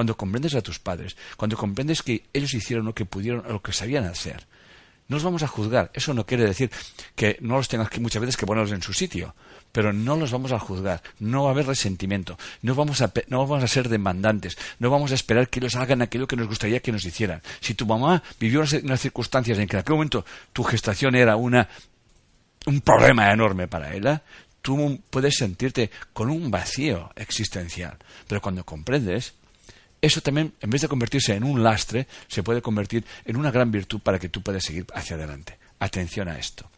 cuando 0.01 0.17
comprendes 0.17 0.55
a 0.55 0.63
tus 0.63 0.79
padres, 0.79 1.15
cuando 1.37 1.59
comprendes 1.59 2.03
que 2.03 2.25
ellos 2.33 2.55
hicieron 2.55 2.87
lo 2.87 2.95
que 2.95 3.05
pudieron, 3.05 3.45
lo 3.47 3.61
que 3.61 3.75
sabían 3.75 4.07
hacer, 4.07 4.47
No 5.09 5.17
los 5.17 5.25
vamos 5.25 5.43
a 5.43 5.47
juzgar. 5.47 5.91
Eso 5.93 6.15
no 6.15 6.25
quiere 6.25 6.47
decir 6.47 6.71
que 7.15 7.37
no 7.43 7.59
los 7.59 7.69
tengas 7.69 7.91
que 7.91 8.01
muchas 8.01 8.23
veces 8.23 8.39
que 8.39 8.47
ponerlos 8.47 8.73
en 8.73 8.81
su 8.81 8.95
sitio. 8.95 9.35
Pero 9.73 9.93
no 9.93 10.17
los 10.17 10.31
vamos 10.31 10.53
a 10.53 10.59
juzgar. 10.59 11.03
No 11.19 11.43
va 11.43 11.49
a 11.51 11.53
haber 11.53 11.67
resentimiento. 11.67 12.39
No 12.63 12.75
vamos 12.75 13.03
a, 13.03 13.13
no 13.29 13.47
vamos 13.47 13.63
a 13.63 13.69
ser 13.69 13.91
demandantes. 13.91 14.57
No 14.79 14.89
vamos 14.89 15.13
a 15.13 15.17
esperar 15.17 15.51
que 15.51 15.61
ellos 15.61 15.77
hagan 15.77 16.01
aquello 16.01 16.27
que 16.27 16.37
nos 16.37 16.49
gustaría 16.49 16.81
que 16.81 16.93
nos 16.93 17.05
hicieran. 17.05 17.43
Si 17.61 17.75
tu 17.75 17.85
mamá 17.85 18.23
vivió 18.39 18.63
unas 18.83 19.01
circunstancias 19.01 19.59
en 19.59 19.69
que 19.69 19.77
en 19.77 19.81
aquel 19.81 19.97
momento 19.97 20.25
tu 20.55 20.63
gestación 20.65 21.15
era 21.15 21.37
una, 21.37 21.69
un 22.65 22.81
problema 22.81 23.31
enorme 23.31 23.69
para 23.69 23.95
ella, 23.95 24.23
tú 24.63 24.99
puedes 25.11 25.35
sentirte 25.37 25.91
con 26.15 26.31
un 26.31 26.51
vacío 26.51 27.11
existencial. 27.17 27.99
Pero 28.27 28.41
cuando 28.41 28.65
comprendes, 28.65 29.35
eso 30.01 30.21
también, 30.21 30.55
en 30.61 30.71
vez 30.71 30.83
de 30.83 30.89
convertirse 30.89 31.35
en 31.35 31.45
un 31.45 31.63
lastre, 31.63 32.07
se 32.27 32.43
puede 32.43 32.63
convertir 32.63 33.05
en 33.25 33.37
una 33.37 33.51
gran 33.51 33.71
virtud 33.71 34.01
para 34.01 34.19
que 34.19 34.29
tú 34.29 34.43
puedas 34.43 34.65
seguir 34.65 34.87
hacia 34.95 35.17
adelante. 35.17 35.59
Atención 35.79 36.29
a 36.29 36.39
esto. 36.39 36.71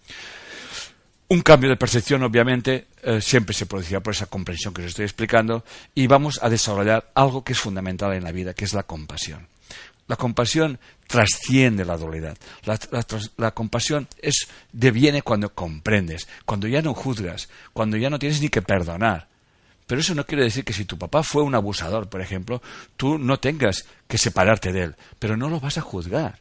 Un 1.29 1.41
cambio 1.41 1.71
de 1.71 1.77
percepción, 1.77 2.23
obviamente, 2.23 2.89
eh, 3.03 3.21
siempre 3.21 3.55
se 3.55 3.67
producirá 3.67 4.01
por 4.01 4.13
esa 4.13 4.27
comprensión 4.27 4.75
que 4.75 4.83
os 4.83 4.89
estoy 4.89 5.05
explicando 5.05 5.65
y 5.95 6.07
vamos 6.07 6.39
a 6.43 6.51
desarrollar 6.51 7.11
algo 7.15 7.43
que 7.43 7.53
es 7.53 7.59
fundamental 7.59 8.13
en 8.13 8.25
la 8.25 8.33
vida, 8.33 8.53
que 8.53 8.67
es 8.67 8.75
la 8.75 8.83
compasión. 8.83 9.49
La 10.09 10.17
compasión 10.17 10.79
trasciende 11.07 11.87
la 11.87 11.97
dualidad. 11.97 12.37
La, 13.39 13.51
compasión 13.53 14.09
es, 14.21 14.49
deviene 14.73 15.23
cuando 15.23 15.55
comprendes, 15.55 16.29
cuando 16.45 16.69
ya 16.69 16.83
no 16.83 16.93
juzgas, 16.93 17.49
cuando 17.73 17.97
ya 17.97 18.11
no 18.11 18.19
tienes 18.19 18.43
ni 18.43 18.51
que 18.51 18.61
perdonar. 18.61 19.29
Pero 19.93 20.01
eso 20.01 20.15
no 20.15 20.25
quiere 20.25 20.45
decir 20.45 20.65
que 20.65 20.73
si 20.73 20.87
tu 20.87 20.97
papá 20.97 21.23
fue 21.23 21.43
un 21.43 21.55
abusador, 21.55 22.09
por 22.09 22.23
ejemplo, 22.23 22.63
tú 22.97 23.19
no 23.19 23.39
tengas 23.41 23.85
que 24.09 24.17
separarte 24.17 24.73
de 24.73 24.85
él, 24.85 24.97
pero 25.19 25.37
no 25.37 25.51
lo 25.51 25.61
vas 25.61 25.77
a 25.77 25.83
juzgar. 25.83 26.39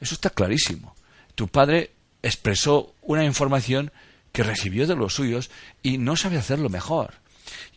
Eso 0.00 0.14
está 0.14 0.30
clarísimo. 0.30 0.94
Tu 1.34 1.48
padre 1.48 1.90
expresó 2.22 2.94
una 3.02 3.24
información 3.24 3.90
que 4.30 4.44
recibió 4.44 4.86
de 4.86 4.94
los 4.94 5.14
suyos 5.14 5.50
y 5.82 5.98
no 5.98 6.14
sabe 6.14 6.38
hacerlo 6.38 6.68
mejor. 6.68 7.14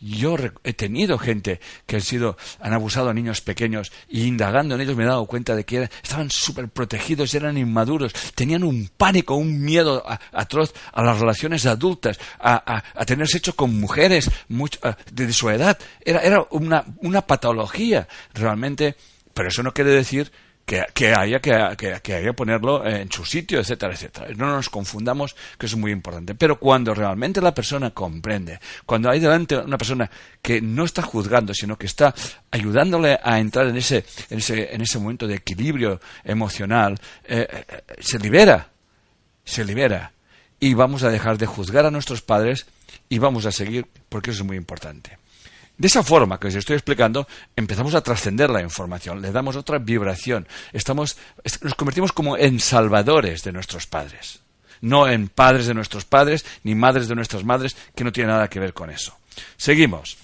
Yo 0.00 0.36
he 0.64 0.72
tenido 0.72 1.18
gente 1.18 1.60
que 1.86 1.96
han 1.96 2.02
sido, 2.02 2.36
han 2.60 2.72
abusado 2.72 3.10
a 3.10 3.14
niños 3.14 3.40
pequeños 3.40 3.92
y 4.08 4.24
indagando 4.24 4.74
en 4.74 4.80
ellos 4.80 4.96
me 4.96 5.04
he 5.04 5.06
dado 5.06 5.26
cuenta 5.26 5.54
de 5.56 5.64
que 5.64 5.88
estaban 6.02 6.30
súper 6.30 6.68
protegidos, 6.68 7.34
eran 7.34 7.56
inmaduros, 7.58 8.12
tenían 8.34 8.64
un 8.64 8.90
pánico, 8.96 9.34
un 9.36 9.60
miedo 9.60 10.04
atroz 10.32 10.74
a 10.92 11.02
las 11.02 11.18
relaciones 11.18 11.66
adultas, 11.66 12.18
a, 12.38 12.82
tener 13.06 13.28
sexo 13.28 13.54
con 13.54 13.78
mujeres 13.78 14.30
de, 15.12 15.32
su 15.32 15.50
edad. 15.50 15.78
Era, 16.04 16.20
era 16.20 16.46
una, 16.50 16.84
una 16.98 17.22
patología 17.22 18.08
realmente, 18.34 18.96
pero 19.34 19.48
eso 19.48 19.62
no 19.62 19.72
quiere 19.72 19.90
decir 19.90 20.30
que, 20.66 21.14
haya 21.14 21.40
que, 21.40 22.00
que, 22.02 22.32
ponerlo 22.32 22.84
en 22.84 23.10
su 23.10 23.24
sitio, 23.24 23.60
etcétera, 23.60 23.94
etcétera. 23.94 24.26
No 24.36 24.48
nos 24.48 24.68
confundamos, 24.68 25.36
que 25.56 25.66
es 25.66 25.76
muy 25.76 25.92
importante. 25.92 26.34
Pero 26.34 26.58
cuando 26.58 26.92
realmente 26.92 27.40
la 27.40 27.54
persona 27.54 27.92
comprende, 27.92 28.58
cuando 28.84 29.08
hay 29.08 29.20
delante 29.20 29.56
una 29.56 29.78
persona 29.78 30.10
que 30.42 30.60
no 30.60 30.84
está 30.84 31.02
juzgando, 31.02 31.54
sino 31.54 31.78
que 31.78 31.86
está 31.86 32.12
ayudándole 32.50 33.16
a 33.22 33.38
entrar 33.38 33.68
en 33.68 33.76
ese, 33.76 34.04
en 34.28 34.38
ese, 34.38 34.74
en 34.74 34.80
ese 34.80 34.98
momento 34.98 35.28
de 35.28 35.36
equilibrio 35.36 36.00
emocional, 36.24 36.98
eh, 37.24 37.46
eh, 37.48 37.82
se 38.00 38.18
libera, 38.18 38.68
se 39.44 39.64
libera. 39.64 40.12
Y 40.58 40.74
vamos 40.74 41.04
a 41.04 41.10
dejar 41.10 41.38
de 41.38 41.46
juzgar 41.46 41.86
a 41.86 41.92
nuestros 41.92 42.22
padres 42.22 42.66
y 43.08 43.18
vamos 43.18 43.46
a 43.46 43.52
seguir, 43.52 43.86
porque 44.08 44.32
eso 44.32 44.42
es 44.42 44.46
muy 44.46 44.56
importante. 44.56 45.16
De 45.78 45.88
esa 45.88 46.02
forma 46.02 46.40
que 46.40 46.48
os 46.48 46.54
estoy 46.54 46.74
explicando, 46.74 47.28
empezamos 47.54 47.94
a 47.94 48.00
trascender 48.00 48.48
la 48.48 48.62
información, 48.62 49.20
le 49.20 49.30
damos 49.30 49.56
otra 49.56 49.78
vibración, 49.78 50.48
estamos, 50.72 51.18
nos 51.60 51.74
convertimos 51.74 52.12
como 52.12 52.38
en 52.38 52.60
salvadores 52.60 53.42
de 53.42 53.52
nuestros 53.52 53.86
padres, 53.86 54.40
no 54.80 55.06
en 55.06 55.28
padres 55.28 55.66
de 55.66 55.74
nuestros 55.74 56.06
padres, 56.06 56.46
ni 56.62 56.74
madres 56.74 57.08
de 57.08 57.14
nuestras 57.14 57.44
madres, 57.44 57.76
que 57.94 58.04
no 58.04 58.12
tiene 58.12 58.32
nada 58.32 58.48
que 58.48 58.60
ver 58.60 58.72
con 58.72 58.88
eso. 58.88 59.18
Seguimos. 59.58 60.16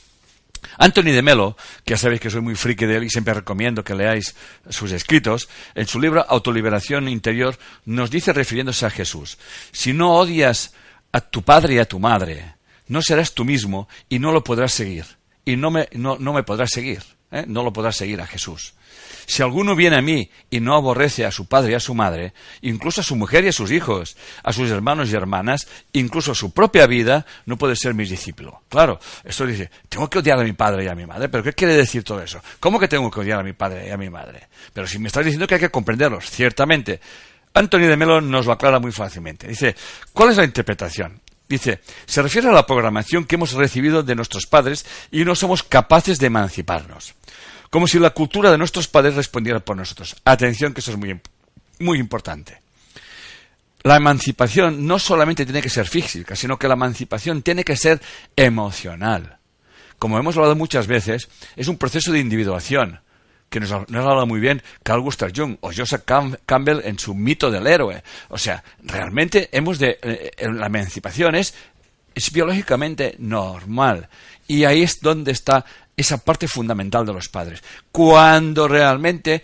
Anthony 0.79 1.13
de 1.13 1.23
Melo, 1.23 1.57
que 1.85 1.91
ya 1.91 1.99
sabéis 1.99 2.23
que 2.23 2.31
soy 2.31 2.41
muy 2.41 2.55
friki 2.55 2.87
de 2.87 2.97
él 2.97 3.05
y 3.05 3.11
siempre 3.11 3.35
recomiendo 3.35 3.85
que 3.85 3.95
leáis 3.95 4.35
sus 4.71 4.91
escritos, 4.93 5.51
en 5.75 5.87
su 5.87 6.01
libro 6.01 6.25
Autoliberación 6.27 7.09
Interior 7.09 7.59
nos 7.85 8.11
dice 8.11 8.33
refiriéndose 8.33 8.87
a 8.87 8.91
Jesús, 8.91 9.37
si 9.71 9.93
no 9.93 10.15
odias 10.15 10.73
a 11.11 11.21
tu 11.21 11.43
padre 11.43 11.75
y 11.75 11.79
a 11.79 11.85
tu 11.85 11.99
madre, 11.99 12.55
no 12.87 13.03
serás 13.03 13.35
tú 13.35 13.45
mismo 13.45 13.87
y 14.09 14.19
no 14.19 14.33
lo 14.33 14.43
podrás 14.43 14.73
seguir 14.73 15.05
y 15.45 15.57
no 15.57 15.71
me, 15.71 15.89
no, 15.93 16.17
me 16.19 16.43
podrás 16.43 16.71
seguir, 16.71 17.03
¿eh? 17.31 17.45
no 17.47 17.63
lo 17.63 17.73
podrás 17.73 17.97
seguir 17.97 18.21
a 18.21 18.27
Jesús. 18.27 18.75
Si 19.27 19.43
alguno 19.43 19.77
viene 19.77 19.97
a 19.97 20.03
mí 20.03 20.31
y 20.51 20.61
no 20.61 20.75
aborrece 20.75 21.25
a 21.25 21.31
su 21.31 21.47
padre 21.47 21.73
y 21.73 21.75
a 21.75 21.81
su 21.81 21.95
madre, 21.95 22.33
incluso 22.61 23.01
a 23.01 23.05
su 23.05 23.17
mujer 23.17 23.45
y 23.45 23.49
a 23.49 23.53
sus 23.53 23.71
hijos, 23.71 24.17
a 24.43 24.53
sus 24.53 24.71
hermanos 24.71 25.11
y 25.11 25.15
hermanas, 25.15 25.69
incluso 25.93 26.33
a 26.33 26.35
su 26.35 26.51
propia 26.53 26.87
vida, 26.87 27.25
no 27.47 27.57
puede 27.57 27.77
ser 27.77 27.95
mi 27.95 28.05
discípulo. 28.05 28.63
Claro, 28.69 28.99
esto 29.25 29.47
dice, 29.47 29.71
tengo 29.89 30.11
que 30.11 30.19
odiar 30.19 30.41
a 30.41 30.45
mi 30.45 30.53
padre 30.53 30.85
y 30.85 30.89
a 30.89 30.95
mi 30.95 31.07
madre, 31.07 31.29
pero 31.29 31.45
¿qué 31.45 31.53
quiere 31.53 31.75
decir 31.75 32.03
todo 32.03 32.21
eso? 32.21 32.43
¿Cómo 32.61 32.79
que 32.79 32.89
tengo 32.89 33.11
que 33.11 33.21
odiar 33.21 33.41
a 33.41 33.45
mi 33.45 33.53
padre 33.53 33.89
y 33.89 33.91
a 33.91 33.97
mi 33.97 34.11
madre? 34.11 34.49
Pero 34.73 34.87
si 34.87 34.99
me 34.99 35.07
estás 35.07 35.25
diciendo 35.25 35.47
que 35.47 35.55
hay 35.55 35.61
que 35.61 35.71
comprenderlos, 35.71 36.29
ciertamente. 36.31 37.01
Antonio 37.55 37.89
de 37.89 37.97
Melo 37.97 38.21
nos 38.21 38.47
lo 38.47 38.53
aclara 38.53 38.81
muy 38.81 38.93
fácilmente. 38.93 39.47
Dice, 39.47 39.77
¿cuál 40.13 40.31
es 40.31 40.37
la 40.37 40.45
interpretación? 40.45 41.22
Dice, 41.53 41.81
se 42.07 42.23
refiere 42.23 42.49
a 42.49 42.53
la 42.53 42.65
programación 42.65 43.27
que 43.27 43.35
hemos 43.35 43.53
recibido 43.53 44.03
de 44.03 44.15
nuestros 44.15 44.47
padres 44.47 44.87
y 45.11 45.23
no 45.23 45.35
somos 45.35 45.63
capaces 45.63 46.19
de 46.19 46.29
emanciparnos. 46.29 47.13
Como 47.69 47.87
si 47.87 47.99
la 47.99 48.09
cultura 48.09 48.51
de 48.51 48.57
nuestros 48.57 48.89
padres 48.89 49.17
respondiera 49.17 49.61
por 49.61 49.77
nosotros. 49.77 50.17
Atención, 50.25 50.73
que 50.73 50.81
eso 50.81 50.93
es 50.93 50.97
muy, 50.97 51.21
muy 51.79 51.99
importante. 51.99 52.59
La 53.83 53.97
emancipación 53.97 54.87
no 54.87 54.99
solamente 54.99 55.45
tiene 55.45 55.61
que 55.61 55.69
ser 55.69 55.87
física, 55.87 56.37
sino 56.37 56.59
que 56.59 56.69
la 56.69 56.73
emancipación 56.73 57.43
tiene 57.43 57.65
que 57.65 57.77
ser 57.77 58.01
emocional. 58.35 59.37
Como 59.99 60.19
hemos 60.19 60.35
hablado 60.39 60.57
muchas 60.57 60.87
veces, 60.87 61.29
es 61.55 61.69
un 61.69 61.77
proceso 61.77 62.13
de 62.13 62.21
individuación 62.21 63.01
que 63.53 63.61
nos, 63.61 63.71
nos 63.71 64.07
habla 64.07 64.25
muy 64.25 64.41
bien 64.41 64.63
Carl 64.83 65.03
Gustav 65.03 65.31
Jung 65.37 65.59
o 65.61 65.71
Joseph 65.77 66.05
Campbell 66.05 66.81
en 66.85 66.99
su 66.99 67.15
mito 67.15 67.51
del 67.51 67.67
héroe. 67.67 68.03
O 68.31 68.39
sea, 68.39 68.65
realmente 68.83 69.51
hemos 69.53 69.79
de... 69.79 69.99
Eh, 70.03 70.31
eh, 70.37 70.49
la 70.51 70.67
emancipación 70.67 71.35
es, 71.35 71.55
es 72.15 72.33
biológicamente 72.33 73.15
normal. 73.19 74.09
Y 74.49 74.65
ahí 74.65 74.83
es 74.83 75.01
donde 75.03 75.33
está 75.33 75.65
esa 75.95 76.17
parte 76.17 76.49
fundamental 76.49 77.05
de 77.05 77.13
los 77.13 77.29
padres. 77.29 77.63
Cuando 77.93 78.67
realmente 78.67 79.43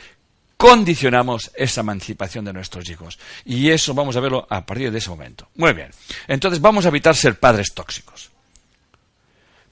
condicionamos 0.57 1.51
esa 1.55 1.83
emancipación 1.83 2.47
de 2.47 2.55
nuestros 2.55 2.89
hijos. 2.89 3.19
Y 3.45 3.69
eso 3.69 3.93
vamos 3.93 4.17
a 4.17 4.21
verlo 4.21 4.47
a 4.49 4.65
partir 4.65 4.91
de 4.91 4.99
ese 4.99 5.11
momento. 5.11 5.49
Muy 5.57 5.75
bien. 5.75 5.91
Entonces 6.27 6.63
vamos 6.63 6.87
a 6.87 6.89
evitar 6.89 7.15
ser 7.15 7.39
padres 7.39 7.75
tóxicos. 7.75 8.31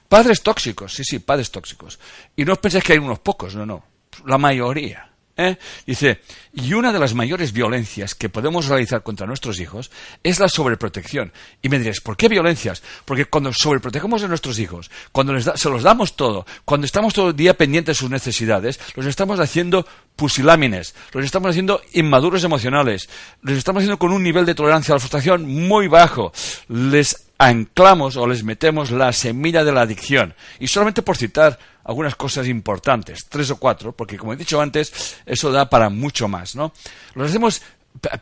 Padres 0.07 0.41
tóxicos, 0.43 0.93
sí, 0.93 1.03
sí, 1.03 1.19
padres 1.19 1.49
tóxicos. 1.49 1.99
Y 2.35 2.45
no 2.45 2.53
os 2.53 2.59
penséis 2.59 2.83
que 2.83 2.93
hay 2.93 2.99
unos 2.99 3.19
pocos, 3.19 3.55
no, 3.55 3.65
no 3.65 3.96
la 4.25 4.37
mayoría. 4.37 5.07
¿eh? 5.37 5.57
Dice, 5.85 6.19
y 6.53 6.73
una 6.73 6.91
de 6.91 6.99
las 6.99 7.13
mayores 7.13 7.53
violencias 7.53 8.15
que 8.15 8.29
podemos 8.29 8.67
realizar 8.67 9.03
contra 9.03 9.27
nuestros 9.27 9.59
hijos 9.59 9.91
es 10.23 10.39
la 10.39 10.49
sobreprotección. 10.49 11.31
Y 11.61 11.69
me 11.69 11.77
diréis, 11.77 12.01
¿por 12.01 12.17
qué 12.17 12.27
violencias? 12.27 12.81
Porque 13.05 13.25
cuando 13.25 13.53
sobreprotegemos 13.53 14.23
a 14.23 14.27
nuestros 14.27 14.59
hijos, 14.59 14.91
cuando 15.11 15.33
les 15.33 15.45
se 15.55 15.69
los 15.69 15.83
damos 15.83 16.15
todo, 16.15 16.45
cuando 16.65 16.85
estamos 16.85 17.13
todo 17.13 17.29
el 17.29 17.35
día 17.35 17.55
pendientes 17.55 17.95
de 17.95 17.99
sus 17.99 18.09
necesidades, 18.09 18.79
los 18.95 19.05
estamos 19.05 19.39
haciendo 19.39 19.85
pusilámines, 20.15 20.95
los 21.13 21.23
estamos 21.23 21.51
haciendo 21.51 21.81
inmaduros 21.93 22.43
emocionales, 22.43 23.07
los 23.41 23.57
estamos 23.57 23.81
haciendo 23.81 23.99
con 23.99 24.11
un 24.11 24.23
nivel 24.23 24.45
de 24.45 24.55
tolerancia 24.55 24.93
a 24.93 24.95
la 24.95 24.99
frustración 24.99 25.45
muy 25.45 25.87
bajo, 25.87 26.33
les 26.67 27.26
anclamos 27.37 28.17
o 28.17 28.27
les 28.27 28.43
metemos 28.43 28.91
la 28.91 29.13
semilla 29.13 29.63
de 29.63 29.71
la 29.71 29.81
adicción. 29.81 30.33
Y 30.59 30.67
solamente 30.67 31.01
por 31.01 31.17
citar 31.17 31.57
algunas 31.83 32.15
cosas 32.15 32.47
importantes, 32.47 33.25
tres 33.29 33.49
o 33.49 33.57
cuatro, 33.57 33.93
porque 33.93 34.17
como 34.17 34.33
he 34.33 34.37
dicho 34.37 34.59
antes, 34.59 35.17
eso 35.25 35.51
da 35.51 35.69
para 35.69 35.89
mucho 35.89 36.27
más, 36.27 36.55
¿no? 36.55 36.73
Los 37.15 37.29
hacemos 37.29 37.61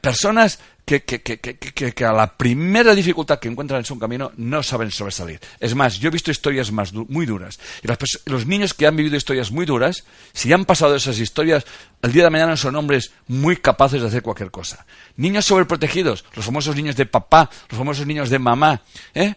personas 0.02 0.60
que, 0.86 1.04
que, 1.04 1.22
que, 1.22 1.40
que, 1.40 2.06
a 2.06 2.14
la 2.14 2.38
primera 2.38 2.94
dificultad 2.94 3.40
que 3.40 3.48
encuentran 3.48 3.80
en 3.80 3.86
su 3.86 3.98
camino 3.98 4.32
no 4.38 4.62
saben 4.62 4.92
sobresalir. 4.92 5.40
Es 5.60 5.74
más, 5.74 6.00
yo 6.00 6.10
he 6.10 6.12
visto 6.12 6.30
historias 6.30 6.72
más 6.72 6.94
muy 6.94 7.26
duras. 7.26 7.60
Y 7.84 7.88
los 8.30 8.46
niños 8.46 8.74
que 8.74 8.86
han 8.86 8.96
vivido 8.96 9.16
historias 9.16 9.52
muy 9.52 9.66
duras, 9.66 10.06
si 10.34 10.54
han 10.54 10.66
pasado 10.66 10.96
esas 10.96 11.20
historias, 11.20 11.66
el 12.02 12.12
día 12.12 12.26
de 12.26 12.30
mañana 12.30 12.56
son 12.56 12.76
hombres 12.76 13.12
muy 13.28 13.58
capaces 13.58 14.02
de 14.02 14.08
hacer 14.08 14.22
cualquier 14.22 14.52
cosa. 14.52 14.86
Niños 15.16 15.46
sobreprotegidos, 15.46 16.24
los 16.36 16.46
famosos 16.46 16.76
niños 16.76 16.96
de 16.96 17.08
papá, 17.08 17.50
los 17.70 17.78
famosos 17.78 18.06
niños 18.06 18.30
de 18.30 18.40
mamá, 18.40 18.82
¿eh? 19.14 19.34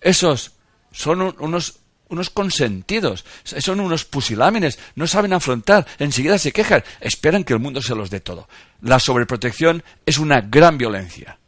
Esos 0.00 0.52
son 0.92 1.34
unos 1.38 1.80
unos 2.10 2.30
consentidos, 2.30 3.24
son 3.44 3.80
unos 3.80 4.04
pusilámines, 4.04 4.78
no 4.94 5.06
saben 5.06 5.32
afrontar, 5.32 5.86
enseguida 5.98 6.38
se 6.38 6.52
quejan, 6.52 6.84
esperan 7.00 7.44
que 7.44 7.54
el 7.54 7.58
mundo 7.60 7.80
se 7.80 7.94
los 7.94 8.10
dé 8.10 8.20
todo. 8.20 8.48
La 8.82 8.98
sobreprotección 8.98 9.82
es 10.04 10.18
una 10.18 10.40
gran 10.40 10.76
violencia. 10.76 11.38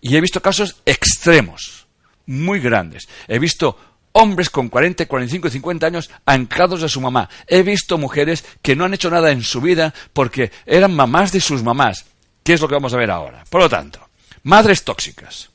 Y 0.00 0.16
he 0.16 0.20
visto 0.20 0.42
casos 0.42 0.76
extremos, 0.86 1.86
muy 2.26 2.60
grandes. 2.60 3.08
He 3.28 3.38
visto 3.38 3.76
hombres 4.12 4.50
con 4.50 4.68
40, 4.68 5.06
45, 5.06 5.50
50 5.50 5.86
años 5.86 6.10
anclados 6.24 6.82
a 6.82 6.88
su 6.88 7.00
mamá. 7.00 7.28
He 7.46 7.62
visto 7.62 7.98
mujeres 7.98 8.44
que 8.62 8.74
no 8.74 8.84
han 8.84 8.94
hecho 8.94 9.10
nada 9.10 9.30
en 9.30 9.42
su 9.42 9.60
vida 9.60 9.94
porque 10.12 10.50
eran 10.66 10.94
mamás 10.94 11.32
de 11.32 11.40
sus 11.40 11.62
mamás. 11.62 12.06
¿Qué 12.42 12.54
es 12.54 12.60
lo 12.60 12.68
que 12.68 12.74
vamos 12.74 12.94
a 12.94 12.98
ver 12.98 13.10
ahora? 13.10 13.44
Por 13.48 13.60
lo 13.60 13.68
tanto, 13.68 14.00
madres 14.42 14.84
tóxicas. 14.84 15.50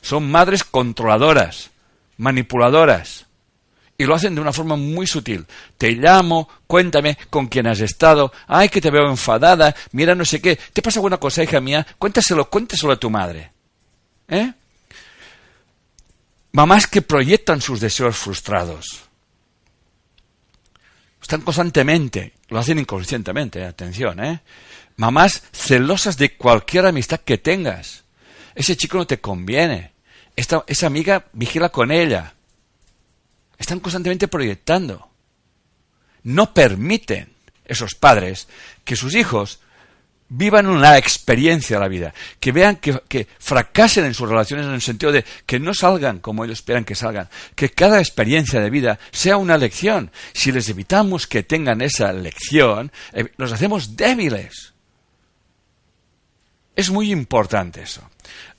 Son 0.00 0.30
madres 0.30 0.64
controladoras, 0.64 1.70
manipuladoras. 2.16 3.26
Y 4.00 4.06
lo 4.06 4.14
hacen 4.14 4.34
de 4.34 4.40
una 4.40 4.54
forma 4.54 4.76
muy 4.76 5.06
sutil. 5.06 5.44
Te 5.76 5.90
llamo, 5.90 6.48
cuéntame 6.66 7.18
con 7.28 7.48
quién 7.48 7.66
has 7.66 7.80
estado. 7.80 8.32
Ay, 8.46 8.70
que 8.70 8.80
te 8.80 8.90
veo 8.90 9.06
enfadada. 9.10 9.76
Mira, 9.92 10.14
no 10.14 10.24
sé 10.24 10.40
qué. 10.40 10.56
¿Te 10.56 10.80
pasa 10.80 11.00
alguna 11.00 11.18
cosa, 11.18 11.42
hija 11.42 11.60
mía? 11.60 11.86
Cuéntaselo, 11.98 12.48
cuéntaselo 12.48 12.94
a 12.94 12.96
tu 12.96 13.10
madre. 13.10 13.52
¿Eh? 14.26 14.54
Mamás 16.52 16.86
que 16.86 17.02
proyectan 17.02 17.60
sus 17.60 17.78
deseos 17.78 18.16
frustrados. 18.16 19.02
Están 21.20 21.42
constantemente, 21.42 22.32
lo 22.48 22.58
hacen 22.58 22.78
inconscientemente, 22.78 23.66
atención, 23.66 24.24
¿eh? 24.24 24.40
Mamás 24.96 25.42
celosas 25.52 26.16
de 26.16 26.38
cualquier 26.38 26.86
amistad 26.86 27.20
que 27.20 27.36
tengas. 27.36 28.04
Ese 28.54 28.78
chico 28.78 28.96
no 28.96 29.06
te 29.06 29.20
conviene. 29.20 29.92
Esta, 30.36 30.64
esa 30.66 30.86
amiga 30.86 31.26
vigila 31.34 31.68
con 31.68 31.90
ella. 31.90 32.32
Están 33.60 33.78
constantemente 33.78 34.26
proyectando. 34.26 35.08
No 36.24 36.52
permiten 36.52 37.28
esos 37.64 37.94
padres 37.94 38.48
que 38.84 38.96
sus 38.96 39.14
hijos 39.14 39.60
vivan 40.30 40.66
una 40.66 40.96
experiencia 40.96 41.76
de 41.76 41.80
la 41.80 41.88
vida, 41.88 42.14
que 42.38 42.52
vean 42.52 42.76
que, 42.76 43.26
fracasen 43.38 44.04
en 44.04 44.14
sus 44.14 44.28
relaciones 44.28 44.66
en 44.66 44.72
el 44.72 44.80
sentido 44.80 45.12
de 45.12 45.24
que 45.44 45.58
no 45.58 45.74
salgan 45.74 46.20
como 46.20 46.44
ellos 46.44 46.60
esperan 46.60 46.84
que 46.84 46.94
salgan, 46.94 47.28
que 47.54 47.70
cada 47.70 47.98
experiencia 47.98 48.60
de 48.60 48.70
vida 48.70 48.98
sea 49.10 49.36
una 49.36 49.58
lección. 49.58 50.10
Si 50.32 50.52
les 50.52 50.68
evitamos 50.68 51.26
que 51.26 51.42
tengan 51.42 51.82
esa 51.82 52.12
lección, 52.12 52.90
eh, 53.12 53.30
los 53.36 53.52
hacemos 53.52 53.96
débiles. 53.96 54.72
Es 56.76 56.90
muy 56.90 57.12
importante 57.12 57.82
eso. 57.82 58.08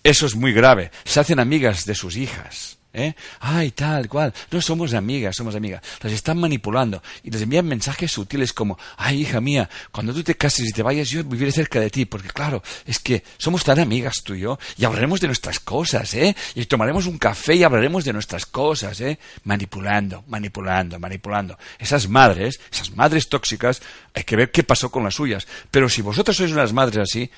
Eso 0.03 0.25
es 0.25 0.35
muy 0.35 0.53
grave. 0.53 0.91
Se 1.05 1.19
hacen 1.19 1.39
amigas 1.39 1.85
de 1.85 1.95
sus 1.95 2.17
hijas. 2.17 2.77
¿Eh? 2.93 3.13
Ay, 3.39 3.71
tal 3.71 4.09
cual. 4.09 4.33
No 4.51 4.61
somos 4.61 4.93
amigas, 4.93 5.35
somos 5.35 5.55
amigas. 5.55 5.81
Las 6.01 6.11
están 6.11 6.37
manipulando 6.39 7.01
y 7.23 7.31
les 7.31 7.41
envían 7.41 7.65
mensajes 7.65 8.11
sutiles 8.11 8.51
como, 8.51 8.77
ay, 8.97 9.21
hija 9.21 9.39
mía, 9.39 9.69
cuando 9.91 10.13
tú 10.13 10.23
te 10.23 10.35
cases 10.35 10.69
y 10.69 10.73
te 10.73 10.83
vayas, 10.83 11.09
yo 11.09 11.23
viviré 11.23 11.51
cerca 11.51 11.79
de 11.79 11.89
ti, 11.89 12.05
porque 12.05 12.29
claro, 12.29 12.61
es 12.85 12.99
que 12.99 13.23
somos 13.37 13.63
tan 13.63 13.79
amigas 13.79 14.21
tú 14.23 14.33
y 14.33 14.41
yo, 14.41 14.59
y 14.77 14.83
hablaremos 14.83 15.21
de 15.21 15.27
nuestras 15.27 15.59
cosas, 15.59 16.13
¿eh? 16.15 16.35
Y 16.55 16.65
tomaremos 16.65 17.05
un 17.07 17.17
café 17.17 17.55
y 17.55 17.63
hablaremos 17.63 18.03
de 18.03 18.13
nuestras 18.13 18.45
cosas, 18.45 18.99
¿eh? 18.99 19.17
Manipulando, 19.45 20.25
manipulando, 20.27 20.99
manipulando. 20.99 21.57
Esas 21.79 22.09
madres, 22.09 22.59
esas 22.71 22.91
madres 22.91 23.29
tóxicas, 23.29 23.81
hay 24.13 24.23
que 24.23 24.35
ver 24.35 24.51
qué 24.51 24.63
pasó 24.63 24.91
con 24.91 25.03
las 25.03 25.15
suyas. 25.15 25.47
Pero 25.69 25.87
si 25.87 26.01
vosotros 26.01 26.35
sois 26.35 26.51
unas 26.51 26.73
madres 26.73 27.09
así, 27.09 27.31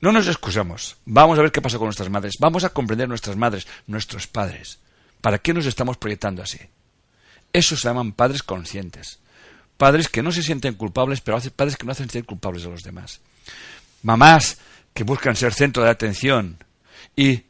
no 0.00 0.12
nos 0.12 0.28
excusamos. 0.28 0.96
Vamos 1.04 1.38
a 1.38 1.42
ver 1.42 1.52
qué 1.52 1.60
pasa 1.60 1.78
con 1.78 1.86
nuestras 1.86 2.10
madres. 2.10 2.34
Vamos 2.38 2.64
a 2.64 2.70
comprender 2.70 3.08
nuestras 3.08 3.36
madres, 3.36 3.66
nuestros 3.86 4.26
padres. 4.26 4.78
¿Para 5.20 5.38
qué 5.38 5.52
nos 5.52 5.66
estamos 5.66 5.96
proyectando 5.96 6.42
así? 6.42 6.58
Eso 7.52 7.76
se 7.76 7.88
llaman 7.88 8.12
padres 8.12 8.42
conscientes. 8.42 9.18
Padres 9.76 10.08
que 10.08 10.22
no 10.22 10.30
se 10.30 10.42
sienten 10.42 10.74
culpables, 10.74 11.20
pero 11.20 11.38
padres 11.54 11.76
que 11.76 11.84
no 11.84 11.92
hacen 11.92 12.10
ser 12.10 12.24
culpables 12.24 12.64
a 12.64 12.68
los 12.68 12.82
demás. 12.82 13.20
Mamás 14.02 14.58
que 14.94 15.04
buscan 15.04 15.36
ser 15.36 15.52
centro 15.52 15.82
de 15.82 15.90
atención. 15.90 16.62
Y 17.16 17.42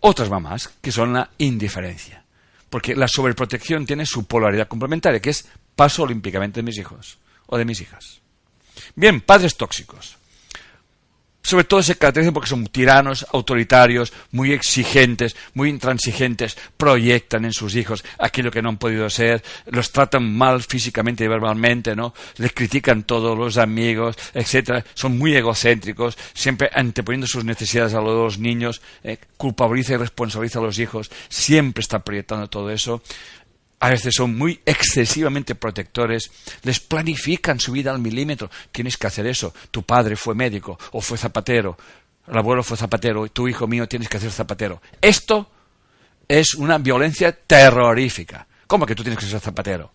otras 0.00 0.30
mamás 0.30 0.70
que 0.80 0.92
son 0.92 1.12
la 1.12 1.30
indiferencia. 1.38 2.24
Porque 2.70 2.96
la 2.96 3.08
sobreprotección 3.08 3.86
tiene 3.86 4.04
su 4.04 4.26
polaridad 4.26 4.68
complementaria, 4.68 5.20
que 5.20 5.30
es 5.30 5.46
paso 5.76 6.02
olímpicamente 6.02 6.58
de 6.60 6.64
mis 6.64 6.78
hijos 6.78 7.18
o 7.46 7.56
de 7.56 7.64
mis 7.64 7.80
hijas. 7.80 8.20
Bien, 8.94 9.20
padres 9.20 9.56
tóxicos 9.56 10.17
sobre 11.48 11.64
todo 11.64 11.82
se 11.82 11.96
caracterizan 11.96 12.34
porque 12.34 12.50
son 12.50 12.66
tiranos, 12.66 13.26
autoritarios, 13.32 14.12
muy 14.32 14.52
exigentes, 14.52 15.34
muy 15.54 15.70
intransigentes, 15.70 16.58
proyectan 16.76 17.46
en 17.46 17.54
sus 17.54 17.74
hijos 17.74 18.04
aquello 18.18 18.50
que 18.50 18.60
no 18.60 18.68
han 18.68 18.76
podido 18.76 19.08
ser, 19.08 19.42
los 19.64 19.90
tratan 19.90 20.30
mal 20.30 20.62
físicamente 20.62 21.24
y 21.24 21.26
verbalmente, 21.26 21.96
¿no? 21.96 22.12
Les 22.36 22.52
critican 22.52 23.04
todos 23.04 23.36
los 23.38 23.56
amigos, 23.56 24.18
etcétera, 24.34 24.84
son 24.92 25.16
muy 25.16 25.34
egocéntricos, 25.34 26.18
siempre 26.34 26.68
anteponiendo 26.70 27.26
sus 27.26 27.46
necesidades 27.46 27.94
a 27.94 28.02
los 28.02 28.38
niños, 28.38 28.82
eh, 29.02 29.16
culpabiliza 29.38 29.94
y 29.94 29.96
responsabiliza 29.96 30.58
a 30.58 30.62
los 30.62 30.78
hijos, 30.78 31.10
siempre 31.30 31.80
está 31.80 32.00
proyectando 32.00 32.48
todo 32.48 32.70
eso 32.70 33.00
a 33.80 33.90
veces 33.90 34.14
son 34.16 34.36
muy 34.36 34.60
excesivamente 34.66 35.54
protectores, 35.54 36.30
les 36.62 36.80
planifican 36.80 37.60
su 37.60 37.72
vida 37.72 37.90
al 37.90 38.00
milímetro. 38.00 38.50
Tienes 38.72 38.96
que 38.96 39.06
hacer 39.06 39.26
eso. 39.26 39.54
Tu 39.70 39.82
padre 39.82 40.16
fue 40.16 40.34
médico 40.34 40.78
o 40.92 41.00
fue 41.00 41.16
zapatero, 41.16 41.76
el 42.26 42.36
abuelo 42.36 42.62
fue 42.62 42.76
zapatero, 42.76 43.28
tu 43.28 43.48
hijo 43.48 43.66
mío 43.66 43.88
tienes 43.88 44.08
que 44.08 44.18
hacer 44.18 44.30
zapatero. 44.30 44.82
Esto 45.00 45.50
es 46.26 46.54
una 46.54 46.78
violencia 46.78 47.32
terrorífica. 47.32 48.46
¿Cómo 48.66 48.84
que 48.84 48.94
tú 48.94 49.02
tienes 49.02 49.18
que 49.18 49.26
ser 49.30 49.40
zapatero? 49.40 49.92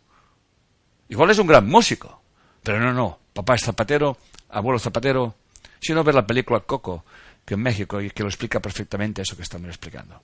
Igual 1.09 1.29
es 1.29 1.37
un 1.37 1.47
gran 1.47 1.67
músico, 1.67 2.21
pero 2.63 2.79
no, 2.79 2.91
no. 2.91 3.19
Papá 3.33 3.55
es 3.55 3.61
zapatero, 3.61 4.17
abuelo 4.49 4.79
zapatero. 4.79 5.35
Si 5.79 5.93
no 5.93 6.03
ves 6.03 6.15
la 6.15 6.25
película 6.25 6.61
Coco, 6.61 7.05
que 7.45 7.55
en 7.55 7.61
México, 7.61 8.01
y 8.01 8.09
que 8.09 8.23
lo 8.23 8.29
explica 8.29 8.59
perfectamente 8.59 9.21
eso 9.21 9.35
que 9.35 9.43
estamos 9.43 9.67
explicando 9.67 10.21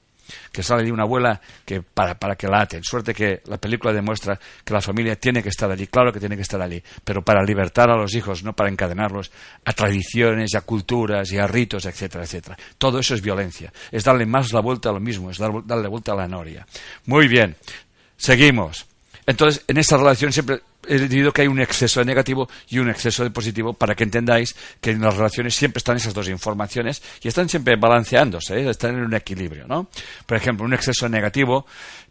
que 0.51 0.63
sale 0.63 0.83
de 0.83 0.91
una 0.91 1.03
abuela 1.03 1.39
que 1.65 1.81
para, 1.81 2.17
para 2.17 2.35
que 2.35 2.47
la 2.47 2.61
aten. 2.61 2.83
Suerte 2.83 3.13
que 3.13 3.41
la 3.45 3.57
película 3.57 3.93
demuestra 3.93 4.39
que 4.63 4.73
la 4.73 4.81
familia 4.81 5.15
tiene 5.15 5.41
que 5.43 5.49
estar 5.49 5.69
allí, 5.71 5.87
claro 5.87 6.11
que 6.11 6.19
tiene 6.19 6.35
que 6.35 6.41
estar 6.43 6.61
allí, 6.61 6.81
pero 7.03 7.23
para 7.23 7.43
libertar 7.43 7.89
a 7.89 7.95
los 7.95 8.13
hijos, 8.15 8.43
no 8.43 8.53
para 8.53 8.69
encadenarlos 8.69 9.31
a 9.65 9.73
tradiciones, 9.73 10.55
a 10.55 10.61
culturas 10.61 11.31
y 11.31 11.37
a 11.37 11.47
ritos, 11.47 11.85
etcétera, 11.85 12.23
etcétera. 12.23 12.57
Todo 12.77 12.99
eso 12.99 13.15
es 13.15 13.21
violencia, 13.21 13.71
es 13.91 14.03
darle 14.03 14.25
más 14.25 14.53
la 14.53 14.61
vuelta 14.61 14.89
a 14.89 14.93
lo 14.93 14.99
mismo, 14.99 15.31
es 15.31 15.37
darle 15.37 15.87
vuelta 15.87 16.13
a 16.13 16.15
la 16.15 16.27
noria. 16.27 16.65
Muy 17.05 17.27
bien, 17.27 17.55
seguimos. 18.17 18.85
Entonces, 19.25 19.63
en 19.67 19.77
esa 19.77 19.97
relación 19.97 20.33
siempre 20.33 20.61
he 20.89 20.99
decidido 20.99 21.31
que 21.31 21.43
hay 21.43 21.47
un 21.47 21.61
exceso 21.61 21.99
de 21.99 22.05
negativo 22.05 22.49
y 22.67 22.79
un 22.79 22.89
exceso 22.89 23.23
de 23.23 23.29
positivo 23.29 23.73
para 23.73 23.95
que 23.95 24.03
entendáis 24.03 24.55
que 24.81 24.91
en 24.91 25.01
las 25.01 25.15
relaciones 25.15 25.55
siempre 25.55 25.77
están 25.77 25.97
esas 25.97 26.13
dos 26.13 26.27
informaciones 26.27 27.01
y 27.21 27.27
están 27.27 27.47
siempre 27.47 27.75
balanceándose, 27.75 28.59
¿eh? 28.59 28.69
están 28.69 28.95
en 28.95 29.03
un 29.03 29.13
equilibrio, 29.13 29.67
¿no? 29.67 29.89
Por 30.25 30.37
ejemplo, 30.37 30.65
un 30.65 30.73
exceso 30.73 31.05
de 31.05 31.11
negativo 31.11 31.65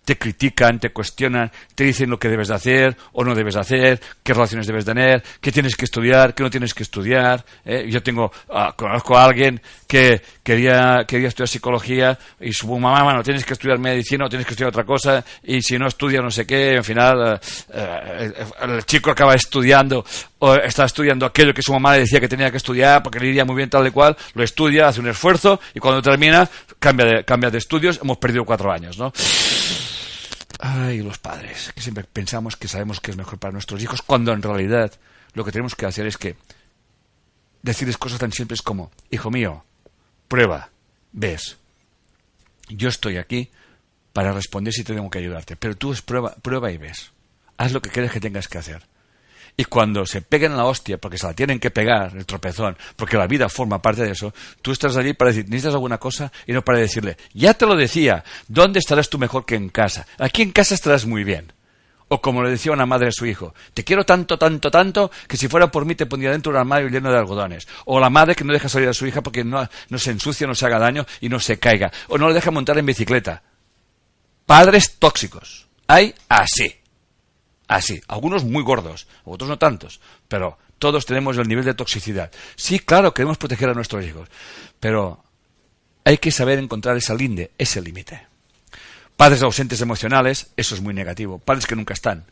te 0.09 0.17
critican, 0.17 0.81
te 0.81 0.89
cuestionan, 0.89 1.53
te 1.75 1.85
dicen 1.85 2.09
lo 2.09 2.19
que 2.19 2.31
debes 2.31 2.49
de 2.49 2.55
hacer 2.55 2.97
o 3.13 3.23
no 3.25 3.35
debes 3.35 3.53
de 3.53 3.61
hacer, 3.61 4.01
qué 4.23 4.33
relaciones 4.33 4.67
debes 4.67 4.87
tener, 4.87 5.23
qué 5.39 5.53
tienes 5.53 5.77
que 5.77 5.85
estudiar, 5.85 6.35
qué 6.35 6.43
no 6.43 6.49
tienes 6.49 6.73
que 6.73 6.83
estudiar. 6.83 7.45
¿eh? 7.63 7.87
Yo 7.91 8.03
tengo, 8.03 8.33
ah, 8.49 8.73
conozco 8.75 9.19
a 9.19 9.25
alguien 9.25 9.61
que 9.87 10.23
quería, 10.43 11.05
quería 11.07 11.29
estudiar 11.29 11.49
psicología 11.49 12.19
y 12.41 12.55
su 12.55 12.67
mamá, 12.79 13.13
no 13.13 13.23
tienes 13.23 13.45
que 13.45 13.53
estudiar 13.53 13.79
medicina 13.79 14.25
o 14.25 14.31
tienes 14.31 14.47
que 14.47 14.55
estudiar 14.55 14.71
otra 14.71 14.85
cosa 14.85 15.23
y 15.43 15.61
si 15.61 15.77
no 15.77 15.89
estudia 15.89 16.23
no 16.23 16.31
sé 16.31 16.47
qué, 16.47 16.79
al 16.79 16.85
final 16.85 17.39
eh, 17.71 18.33
eh, 18.35 18.45
el 18.63 18.87
chico 18.87 19.11
acaba 19.11 19.35
estudiando 19.35 20.07
o 20.39 20.55
está 20.55 20.87
estudiando 20.87 21.27
aquello 21.27 21.53
que 21.53 21.61
su 21.61 21.75
mamá 21.75 21.93
le 21.93 22.01
decía 22.01 22.19
que 22.19 22.29
tenía 22.29 22.51
que 22.51 22.57
estudiar 22.57 23.03
porque 23.03 23.21
le 23.21 23.29
iría 23.29 23.45
muy 23.45 23.57
bien 23.57 23.69
tal 23.69 23.87
y 23.87 23.91
cual, 23.91 24.17
lo 24.33 24.43
estudia, 24.43 24.89
hace 24.89 25.01
un 25.01 25.09
esfuerzo 25.09 25.61
y 25.75 25.81
cuando 25.81 26.01
termina 26.01 26.49
cambia 26.79 27.05
de, 27.05 27.25
cambia 27.25 27.51
de 27.51 27.59
estudios, 27.59 28.01
hemos 28.03 28.17
perdido 28.17 28.47
cuatro 28.47 28.73
años, 28.73 28.97
¿no? 28.97 29.13
Ay, 30.61 31.03
los 31.03 31.19
padres, 31.19 31.73
que 31.75 31.81
siempre 31.81 32.05
pensamos 32.05 32.57
que 32.57 32.69
sabemos 32.69 33.01
que 33.01 33.11
es 33.11 33.17
mejor 33.17 33.39
para 33.39 33.53
nuestros 33.53 33.83
hijos, 33.83 34.03
cuando 34.03 34.33
en 34.33 34.43
realidad 34.43 34.93
lo 35.35 35.45
que 35.45 35.53
tenemos 35.53 35.75
que 35.75 35.87
hacer 35.87 36.07
es 36.07 36.17
que 36.17 36.37
decirles 37.63 37.99
cosas 37.99 38.19
tan 38.19 38.33
simples 38.33 38.63
como, 38.63 38.91
hijo 39.11 39.31
mío, 39.31 39.65
prueba, 40.27 40.71
ves, 41.13 41.59
yo 42.69 42.89
estoy 42.89 43.19
aquí 43.19 43.51
para 44.13 44.33
responder 44.33 44.73
si 44.73 44.85
tengo 44.85 45.09
que 45.11 45.19
ayudarte, 45.19 45.57
pero 45.57 45.77
tú 45.77 45.93
es 45.93 46.03
prueba, 46.03 46.35
prueba 46.37 46.73
y 46.73 46.79
ves. 46.79 47.13
Haz 47.57 47.73
lo 47.73 47.83
que 47.83 47.91
crees 47.91 48.13
que 48.13 48.21
tengas 48.21 48.49
que 48.49 48.59
hacer. 48.59 48.83
Y 49.61 49.65
cuando 49.65 50.07
se 50.07 50.23
peguen 50.23 50.57
la 50.57 50.67
hostia, 50.67 50.99
porque 50.99 51.19
se 51.19 51.27
la 51.27 51.35
tienen 51.35 51.59
que 51.59 51.73
pegar, 51.73 52.17
el 52.17 52.25
tropezón, 52.25 52.79
porque 52.95 53.17
la 53.17 53.27
vida 53.27 53.49
forma 53.49 53.83
parte 53.83 54.05
de 54.05 54.13
eso, 54.13 54.33
tú 54.63 54.71
estás 54.71 54.97
allí 54.97 55.15
para 55.15 55.33
decir, 55.33 55.47
necesitas 55.47 55.75
alguna 55.75 55.99
cosa 55.99 56.31
y 56.47 56.53
no 56.53 56.63
para 56.63 56.79
decirle, 56.79 57.17
ya 57.35 57.55
te 57.55 57.67
lo 57.67 57.75
decía, 57.75 58.23
¿dónde 58.47 58.79
estarás 58.79 59.11
tú 59.11 59.19
mejor 59.19 59.45
que 59.45 59.57
en 59.57 59.69
casa? 59.69 60.07
Aquí 60.17 60.43
en 60.43 60.53
casa 60.53 60.77
estarás 60.77 61.07
muy 61.07 61.25
bien. 61.25 61.53
O 62.07 62.21
como 62.21 62.45
le 62.45 62.51
decía 62.51 62.71
una 62.71 62.87
madre 62.87 63.09
a 63.09 63.13
su 63.13 63.27
hijo, 63.27 63.53
te 63.75 63.83
quiero 63.83 64.07
tanto, 64.07 64.39
tanto, 64.39 64.71
tanto, 64.71 65.11
que 65.27 65.37
si 65.37 65.49
fuera 65.49 65.73
por 65.73 65.85
mí 65.85 65.97
te 65.97 66.07
pondría 66.07 66.31
dentro 66.31 66.53
de 66.53 66.57
un 66.57 66.61
armario 66.61 66.89
lleno 66.89 67.11
de 67.11 67.19
algodones. 67.19 67.67
O 67.85 67.99
la 67.99 68.11
madre 68.11 68.37
que 68.37 68.45
no 68.45 68.53
deja 68.53 68.69
salir 68.69 68.89
a 68.89 68.95
su 68.95 69.09
hija 69.09 69.23
porque 69.23 69.43
no, 69.43 69.69
no 69.89 69.99
se 69.99 70.13
ensucia, 70.13 70.47
no 70.47 70.55
se 70.55 70.67
haga 70.67 70.79
daño 70.79 71.05
y 71.21 71.29
no 71.29 71.41
se 71.41 71.59
caiga. 71.59 71.91
O 72.07 72.17
no 72.17 72.29
le 72.29 72.35
deja 72.35 72.53
montar 72.53 72.79
en 72.79 72.87
bicicleta. 72.87 73.43
Padres 74.47 74.99
tóxicos. 75.01 75.67
Hay 75.89 76.15
así. 76.29 76.77
Así, 77.69 78.01
algunos 78.09 78.45
muy 78.45 78.63
gordos, 78.63 79.07
otros 79.25 79.49
no 79.49 79.59
tantos, 79.59 80.01
pero 80.27 80.59
todos 80.79 81.07
tenemos 81.07 81.37
el 81.37 81.47
nivel 81.47 81.65
de 81.65 81.75
toxicidad. 81.75 82.33
Sí, 82.57 82.81
claro, 82.81 83.13
queremos 83.13 83.37
proteger 83.37 83.69
a 83.69 83.75
nuestros 83.75 84.05
hijos, 84.05 84.29
pero 84.81 85.23
hay 86.05 86.19
que 86.19 86.31
saber 86.31 86.59
encontrar 86.59 86.97
esa 86.97 87.15
linde, 87.15 87.51
ese 87.59 87.83
límite. 87.83 88.27
Padres 89.17 89.43
ausentes 89.43 89.81
emocionales, 89.81 90.53
eso 90.57 90.75
es 90.75 90.81
muy 90.81 90.95
negativo. 90.95 91.39
Padres 91.39 91.67
que 91.67 91.77
nunca 91.77 91.93
están. 91.93 92.25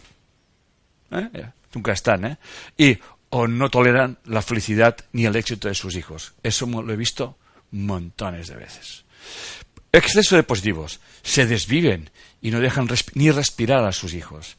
¿Eh? 1.10 1.50
Nunca 1.74 1.92
están, 1.92 2.24
¿eh? 2.24 2.38
Y 2.78 2.98
o 3.28 3.46
no 3.46 3.68
toleran 3.68 4.18
la 4.24 4.40
felicidad 4.40 4.96
ni 5.12 5.26
el 5.26 5.36
éxito 5.36 5.68
de 5.68 5.74
sus 5.74 5.96
hijos. 5.96 6.32
Eso 6.42 6.66
lo 6.66 6.92
he 6.92 6.96
visto 6.96 7.36
montones 7.72 8.46
de 8.46 8.54
veces. 8.54 9.04
Exceso 9.92 10.36
de 10.36 10.44
positivos. 10.44 11.00
Se 11.22 11.44
desviven 11.44 12.10
y 12.40 12.50
no 12.52 12.60
dejan 12.60 12.88
ni 13.14 13.30
respirar 13.30 13.84
a 13.84 13.92
sus 13.92 14.14
hijos. 14.14 14.56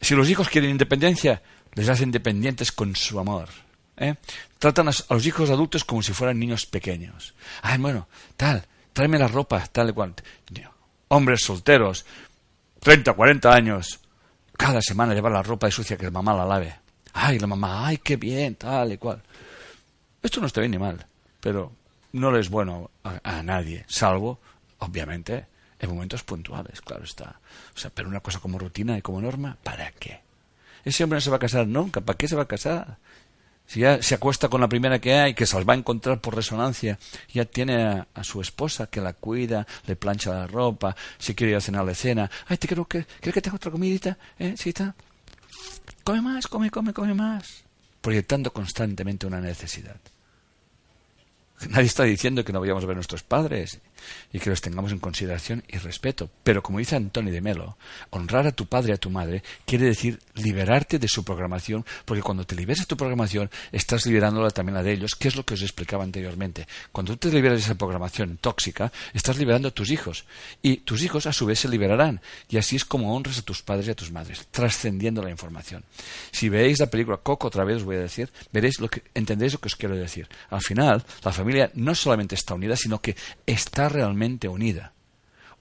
Si 0.00 0.14
los 0.14 0.28
hijos 0.28 0.48
quieren 0.48 0.70
independencia, 0.70 1.42
les 1.74 1.88
hacen 1.88 2.10
dependientes 2.10 2.72
con 2.72 2.94
su 2.96 3.18
amor. 3.18 3.48
¿eh? 3.96 4.14
Tratan 4.58 4.88
a, 4.88 4.92
los 5.10 5.26
hijos 5.26 5.50
adultos 5.50 5.84
como 5.84 6.02
si 6.02 6.12
fueran 6.12 6.38
niños 6.38 6.66
pequeños. 6.66 7.34
Ay, 7.62 7.78
bueno, 7.78 8.08
tal, 8.36 8.64
tráeme 8.92 9.18
la 9.18 9.28
ropa, 9.28 9.66
tal 9.66 9.90
y 9.90 9.92
cual. 9.92 10.14
Hombres 11.08 11.42
solteros, 11.42 12.04
30, 12.80 13.12
40 13.12 13.52
años, 13.52 14.00
cada 14.56 14.80
semana 14.82 15.14
llevar 15.14 15.32
la 15.32 15.42
ropa 15.42 15.66
de 15.66 15.72
sucia 15.72 15.96
que 15.96 16.04
la 16.04 16.10
mamá 16.10 16.34
la 16.34 16.44
lave. 16.44 16.74
Ay, 17.12 17.38
la 17.38 17.46
mamá, 17.46 17.86
ay, 17.86 17.98
qué 17.98 18.16
bien, 18.16 18.54
tal 18.54 18.92
y 18.92 18.98
cual. 18.98 19.22
Esto 20.22 20.40
no 20.40 20.46
está 20.46 20.60
bien 20.60 20.72
ni 20.72 20.78
mal, 20.78 21.04
pero 21.40 21.72
no 22.12 22.30
le 22.30 22.40
es 22.40 22.50
bueno 22.50 22.90
a, 23.02 23.42
nadie, 23.42 23.84
salvo, 23.88 24.38
obviamente, 24.78 25.46
en 25.80 25.90
momentos 25.90 26.22
puntuales, 26.22 26.80
claro 26.80 27.04
está. 27.04 27.40
O 27.74 27.78
sea, 27.78 27.90
pero 27.90 28.08
una 28.08 28.20
cosa 28.20 28.38
como 28.38 28.58
rutina 28.58 28.96
y 28.98 29.02
como 29.02 29.20
norma, 29.20 29.56
¿para 29.62 29.90
qué? 29.92 30.20
Ese 30.84 31.04
hombre 31.04 31.16
no 31.16 31.20
se 31.20 31.30
va 31.30 31.36
a 31.36 31.40
casar 31.40 31.66
nunca, 31.66 32.00
¿para 32.00 32.16
qué 32.16 32.28
se 32.28 32.36
va 32.36 32.42
a 32.42 32.48
casar? 32.48 32.98
Si 33.66 33.80
ya 33.80 34.02
se 34.02 34.16
acuesta 34.16 34.48
con 34.48 34.60
la 34.60 34.68
primera 34.68 34.98
que 34.98 35.14
hay, 35.14 35.34
que 35.34 35.46
se 35.46 35.56
las 35.56 35.68
va 35.68 35.74
a 35.74 35.76
encontrar 35.76 36.20
por 36.20 36.34
resonancia, 36.34 36.98
ya 37.32 37.44
tiene 37.44 38.04
a, 38.12 38.24
su 38.24 38.40
esposa 38.40 38.88
que 38.88 39.00
la 39.00 39.12
cuida, 39.12 39.66
le 39.86 39.94
plancha 39.94 40.30
la 40.30 40.46
ropa, 40.48 40.96
si 41.18 41.34
quiere 41.34 41.52
ir 41.52 41.56
a 41.56 41.60
cenar, 41.60 41.84
le 41.84 41.94
cena. 41.94 42.28
Ay, 42.48 42.56
te 42.56 42.66
creo 42.66 42.84
que, 42.86 43.04
¿quieres 43.04 43.34
que 43.34 43.42
te 43.42 43.50
otra 43.50 43.70
comidita? 43.70 44.18
¿Eh? 44.38 44.54
¿Sí 44.56 44.70
está? 44.70 44.94
Come 46.02 46.20
más, 46.20 46.48
come, 46.48 46.68
come, 46.68 46.92
come 46.92 47.14
más. 47.14 47.62
Proyectando 48.00 48.52
constantemente 48.52 49.26
una 49.26 49.40
necesidad. 49.40 49.96
Nadie 51.68 51.86
está 51.86 52.04
diciendo 52.04 52.44
que 52.44 52.52
no 52.52 52.60
vayamos 52.60 52.84
a 52.84 52.86
ver 52.86 52.94
a 52.94 52.96
nuestros 52.96 53.22
padres 53.22 53.80
y 54.32 54.38
que 54.38 54.50
los 54.50 54.60
tengamos 54.60 54.92
en 54.92 54.98
consideración 54.98 55.62
y 55.68 55.76
respeto. 55.78 56.30
Pero 56.42 56.62
como 56.62 56.78
dice 56.78 56.96
Antonio 56.96 57.32
de 57.32 57.40
Melo, 57.40 57.76
honrar 58.10 58.46
a 58.46 58.52
tu 58.52 58.66
padre 58.66 58.90
y 58.90 58.94
a 58.94 58.98
tu 58.98 59.10
madre 59.10 59.42
quiere 59.66 59.86
decir 59.86 60.18
liberarte 60.34 60.98
de 60.98 61.08
su 61.08 61.22
programación, 61.22 61.84
porque 62.04 62.22
cuando 62.22 62.44
te 62.44 62.54
liberas 62.54 62.80
de 62.80 62.86
tu 62.86 62.96
programación, 62.96 63.50
estás 63.72 64.06
liberándola 64.06 64.50
también 64.50 64.78
a 64.78 64.82
de 64.82 64.92
ellos, 64.92 65.14
que 65.14 65.28
es 65.28 65.36
lo 65.36 65.44
que 65.44 65.54
os 65.54 65.62
explicaba 65.62 66.04
anteriormente. 66.04 66.66
Cuando 66.92 67.12
tú 67.16 67.28
te 67.28 67.34
liberas 67.34 67.58
de 67.58 67.64
esa 67.64 67.74
programación 67.74 68.38
tóxica, 68.40 68.90
estás 69.12 69.36
liberando 69.36 69.68
a 69.68 69.72
tus 69.72 69.90
hijos. 69.90 70.24
Y 70.62 70.78
tus 70.78 71.02
hijos 71.02 71.26
a 71.26 71.32
su 71.32 71.44
vez 71.44 71.60
se 71.60 71.68
liberarán. 71.68 72.20
Y 72.48 72.56
así 72.56 72.76
es 72.76 72.84
como 72.84 73.14
honras 73.14 73.38
a 73.38 73.42
tus 73.42 73.62
padres 73.62 73.88
y 73.88 73.90
a 73.90 73.94
tus 73.94 74.10
madres, 74.10 74.46
trascendiendo 74.50 75.22
la 75.22 75.30
información. 75.30 75.84
Si 76.30 76.48
veis 76.48 76.78
la 76.80 76.86
película 76.86 77.18
Coco 77.18 77.48
otra 77.48 77.64
vez 77.64 77.78
os 77.78 77.84
voy 77.84 77.96
a 77.96 78.00
decir, 78.00 78.30
veréis 78.52 78.80
lo 78.80 78.88
que, 78.88 79.02
entenderéis 79.14 79.52
lo 79.54 79.60
que 79.60 79.68
os 79.68 79.76
quiero 79.76 79.96
decir. 79.96 80.28
Al 80.48 80.62
final, 80.62 81.04
la 81.22 81.32
familia 81.32 81.49
no 81.74 81.94
solamente 81.94 82.34
está 82.34 82.54
unida, 82.54 82.76
sino 82.76 83.00
que 83.00 83.16
está 83.46 83.88
realmente 83.88 84.48
unida. 84.48 84.92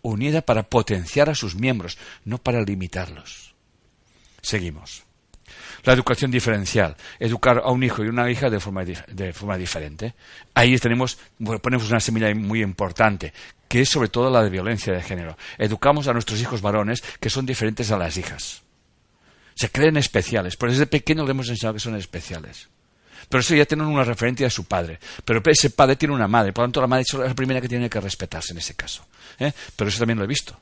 Unida 0.02 0.42
para 0.42 0.64
potenciar 0.64 1.30
a 1.30 1.36
sus 1.36 1.56
miembros, 1.56 1.98
no 2.26 2.38
para 2.38 2.62
limitarlos. 2.62 3.54
Seguimos. 4.42 5.04
La 5.84 5.94
educación 5.94 6.32
diferencial. 6.32 6.96
Educar 7.20 7.62
a 7.64 7.72
un 7.72 7.84
hijo 7.84 8.04
y 8.04 8.08
una 8.08 8.30
hija 8.30 8.50
de 8.50 8.60
forma, 8.60 8.84
de 8.86 9.34
forma 9.34 9.58
diferente. 9.58 10.14
Ahí 10.54 10.78
tenemos, 10.78 11.18
ponemos 11.62 11.90
una 11.90 12.00
semilla 12.00 12.34
muy 12.36 12.62
importante, 12.62 13.34
que 13.68 13.82
es 13.82 13.90
sobre 13.90 14.10
todo 14.10 14.30
la 14.30 14.44
de 14.44 14.50
violencia 14.50 14.94
de 14.94 15.02
género. 15.02 15.38
Educamos 15.58 16.08
a 16.08 16.14
nuestros 16.14 16.42
hijos 16.42 16.62
varones 16.62 17.02
que 17.20 17.30
son 17.30 17.46
diferentes 17.46 17.92
a 17.92 17.98
las 17.98 18.18
hijas. 18.18 18.64
Se 19.56 19.70
creen 19.70 19.98
especiales, 19.98 20.56
pero 20.56 20.72
desde 20.72 20.88
pequeño 20.88 21.26
le 21.26 21.32
hemos 21.32 21.50
enseñado 21.50 21.74
que 21.74 21.80
son 21.82 21.96
especiales. 21.96 22.70
Pero 23.30 23.42
eso 23.42 23.56
ya 23.56 23.66
tienen 23.66 23.88
una 23.88 24.04
referencia 24.04 24.48
de 24.48 24.52
su 24.52 24.66
padre. 24.66 25.00
Pero 25.24 25.42
ese 25.46 25.70
padre 25.70 25.96
tiene 25.96 26.14
una 26.14 26.28
madre, 26.28 26.52
por 26.52 26.64
lo 26.64 26.68
tanto 26.68 26.82
la 26.82 26.88
madre 26.88 27.04
es 27.08 27.14
la 27.14 27.36
primera 27.36 27.62
que 27.62 27.70
tiene 27.70 27.90
que 27.90 28.02
respetarse 28.02 28.54
en 28.54 28.58
ese 28.58 28.74
caso. 28.74 29.06
¿eh? 29.38 29.52
Pero 29.76 29.90
eso 29.90 30.00
también 30.00 30.18
lo 30.18 30.26
he 30.26 30.28
visto. 30.28 30.60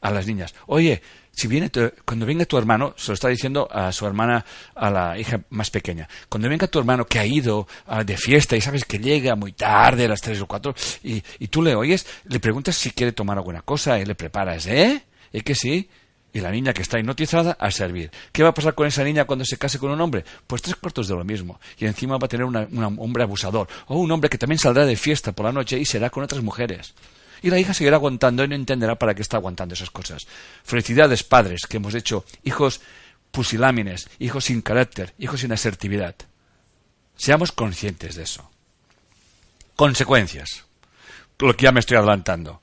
A 0.00 0.10
las 0.10 0.26
niñas. 0.26 0.54
Oye, 0.66 1.02
si 1.32 1.48
viene 1.48 1.70
cuando 2.04 2.26
venga 2.26 2.44
tu 2.44 2.56
hermano, 2.56 2.94
se 2.96 3.08
lo 3.08 3.14
está 3.14 3.28
diciendo 3.28 3.68
a 3.70 3.90
su 3.92 4.06
hermana, 4.06 4.44
a 4.74 4.90
la 4.90 5.18
hija 5.18 5.40
más 5.50 5.70
pequeña, 5.70 6.08
cuando 6.28 6.48
venga 6.48 6.66
tu 6.68 6.78
hermano 6.78 7.06
que 7.06 7.18
ha 7.18 7.26
ido 7.26 7.66
de 8.04 8.16
fiesta 8.16 8.56
y 8.56 8.60
sabes 8.60 8.84
que 8.84 8.98
llega 8.98 9.34
muy 9.34 9.52
tarde, 9.52 10.04
a 10.04 10.08
las 10.08 10.20
tres 10.20 10.40
o 10.40 10.46
cuatro, 10.46 10.74
y, 11.02 11.22
y 11.38 11.48
tú 11.48 11.62
le 11.62 11.74
oyes, 11.74 12.06
le 12.24 12.40
preguntas 12.40 12.76
si 12.76 12.90
quiere 12.90 13.12
tomar 13.12 13.38
alguna 13.38 13.62
cosa 13.62 13.98
y 13.98 14.04
le 14.04 14.14
preparas, 14.14 14.66
¿eh? 14.66 15.02
¿Y 15.32 15.40
que 15.40 15.54
sí? 15.54 15.88
Y 16.36 16.40
la 16.40 16.50
niña 16.50 16.74
que 16.74 16.82
está 16.82 16.98
hipnotizada 16.98 17.56
a 17.58 17.70
servir. 17.70 18.10
¿Qué 18.30 18.42
va 18.42 18.50
a 18.50 18.54
pasar 18.54 18.74
con 18.74 18.86
esa 18.86 19.02
niña 19.02 19.24
cuando 19.24 19.46
se 19.46 19.56
case 19.56 19.78
con 19.78 19.90
un 19.90 20.00
hombre? 20.02 20.22
Pues 20.46 20.60
tres 20.60 20.76
cuartos 20.76 21.08
de 21.08 21.14
lo 21.14 21.24
mismo. 21.24 21.58
Y 21.78 21.86
encima 21.86 22.18
va 22.18 22.26
a 22.26 22.28
tener 22.28 22.44
un 22.44 22.98
hombre 22.98 23.22
abusador. 23.22 23.66
O 23.86 23.96
un 23.96 24.12
hombre 24.12 24.28
que 24.28 24.36
también 24.36 24.58
saldrá 24.58 24.84
de 24.84 24.96
fiesta 24.96 25.32
por 25.32 25.46
la 25.46 25.52
noche 25.52 25.78
y 25.78 25.86
será 25.86 26.10
con 26.10 26.24
otras 26.24 26.42
mujeres. 26.42 26.92
Y 27.40 27.48
la 27.48 27.58
hija 27.58 27.72
seguirá 27.72 27.96
aguantando 27.96 28.44
y 28.44 28.48
no 28.48 28.54
entenderá 28.54 28.96
para 28.96 29.14
qué 29.14 29.22
está 29.22 29.38
aguantando 29.38 29.72
esas 29.72 29.88
cosas. 29.88 30.26
Felicidades, 30.62 31.22
padres, 31.24 31.62
que 31.66 31.78
hemos 31.78 31.94
hecho 31.94 32.26
hijos 32.44 32.82
pusilámines, 33.30 34.10
hijos 34.18 34.44
sin 34.44 34.60
carácter, 34.60 35.14
hijos 35.18 35.40
sin 35.40 35.52
asertividad. 35.52 36.16
Seamos 37.16 37.50
conscientes 37.50 38.16
de 38.16 38.24
eso. 38.24 38.50
Consecuencias. 39.74 40.66
Lo 41.38 41.56
que 41.56 41.64
ya 41.64 41.72
me 41.72 41.80
estoy 41.80 41.96
adelantando. 41.96 42.60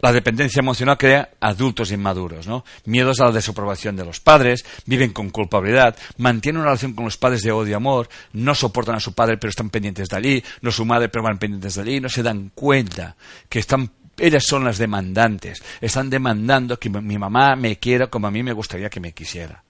La 0.00 0.12
dependencia 0.12 0.60
emocional 0.60 0.98
crea 0.98 1.30
adultos 1.40 1.90
inmaduros, 1.90 2.46
¿no? 2.46 2.64
Miedos 2.84 3.20
a 3.20 3.26
la 3.26 3.32
desaprobación 3.32 3.96
de 3.96 4.04
los 4.04 4.20
padres, 4.20 4.64
viven 4.86 5.12
con 5.12 5.30
culpabilidad, 5.30 5.96
mantienen 6.18 6.60
una 6.60 6.70
relación 6.70 6.92
con 6.92 7.06
los 7.06 7.16
padres 7.16 7.42
de 7.42 7.52
odio-amor, 7.52 8.08
no 8.32 8.54
soportan 8.54 8.96
a 8.96 9.00
su 9.00 9.14
padre 9.14 9.38
pero 9.38 9.50
están 9.50 9.70
pendientes 9.70 10.08
de 10.08 10.16
allí, 10.16 10.44
no 10.60 10.70
su 10.70 10.84
madre 10.84 11.08
pero 11.08 11.24
van 11.24 11.38
pendientes 11.38 11.76
de 11.76 11.82
allí, 11.82 12.00
no 12.00 12.08
se 12.08 12.22
dan 12.22 12.50
cuenta 12.54 13.16
que 13.48 13.60
están 13.60 13.90
ellas 14.18 14.44
son 14.44 14.64
las 14.64 14.78
demandantes, 14.78 15.62
están 15.80 16.10
demandando 16.10 16.78
que 16.78 16.90
mi 16.90 17.18
mamá 17.18 17.56
me 17.56 17.78
quiera 17.78 18.08
como 18.08 18.26
a 18.26 18.30
mí 18.30 18.42
me 18.42 18.52
gustaría 18.52 18.90
que 18.90 19.00
me 19.00 19.12
quisiera. 19.12 19.64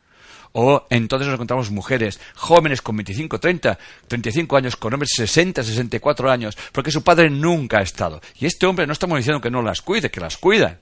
O 0.56 0.86
entonces 0.88 1.26
nos 1.26 1.34
encontramos 1.34 1.72
mujeres 1.72 2.20
jóvenes 2.36 2.80
con 2.80 2.96
25, 2.96 3.40
30, 3.40 3.76
35 4.06 4.56
años, 4.56 4.76
con 4.76 4.94
hombres 4.94 5.10
60, 5.16 5.64
64 5.64 6.30
años, 6.30 6.56
porque 6.70 6.92
su 6.92 7.02
padre 7.02 7.28
nunca 7.28 7.78
ha 7.78 7.82
estado. 7.82 8.20
Y 8.38 8.46
este 8.46 8.64
hombre 8.64 8.86
no 8.86 8.92
estamos 8.92 9.18
diciendo 9.18 9.40
que 9.40 9.50
no 9.50 9.62
las 9.62 9.82
cuide, 9.82 10.12
que 10.12 10.20
las 10.20 10.36
cuidan. 10.36 10.78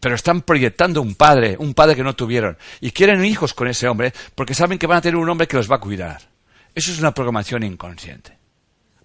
Pero 0.00 0.16
están 0.16 0.42
proyectando 0.42 1.00
un 1.00 1.14
padre, 1.14 1.54
un 1.56 1.72
padre 1.72 1.94
que 1.94 2.02
no 2.02 2.16
tuvieron. 2.16 2.58
Y 2.80 2.90
quieren 2.90 3.24
hijos 3.24 3.54
con 3.54 3.68
ese 3.68 3.86
hombre 3.86 4.12
porque 4.34 4.54
saben 4.54 4.76
que 4.76 4.88
van 4.88 4.98
a 4.98 5.02
tener 5.02 5.16
un 5.16 5.28
hombre 5.28 5.46
que 5.46 5.56
los 5.56 5.70
va 5.70 5.76
a 5.76 5.80
cuidar. 5.80 6.20
Eso 6.74 6.90
es 6.90 6.98
una 6.98 7.14
programación 7.14 7.62
inconsciente. 7.62 8.36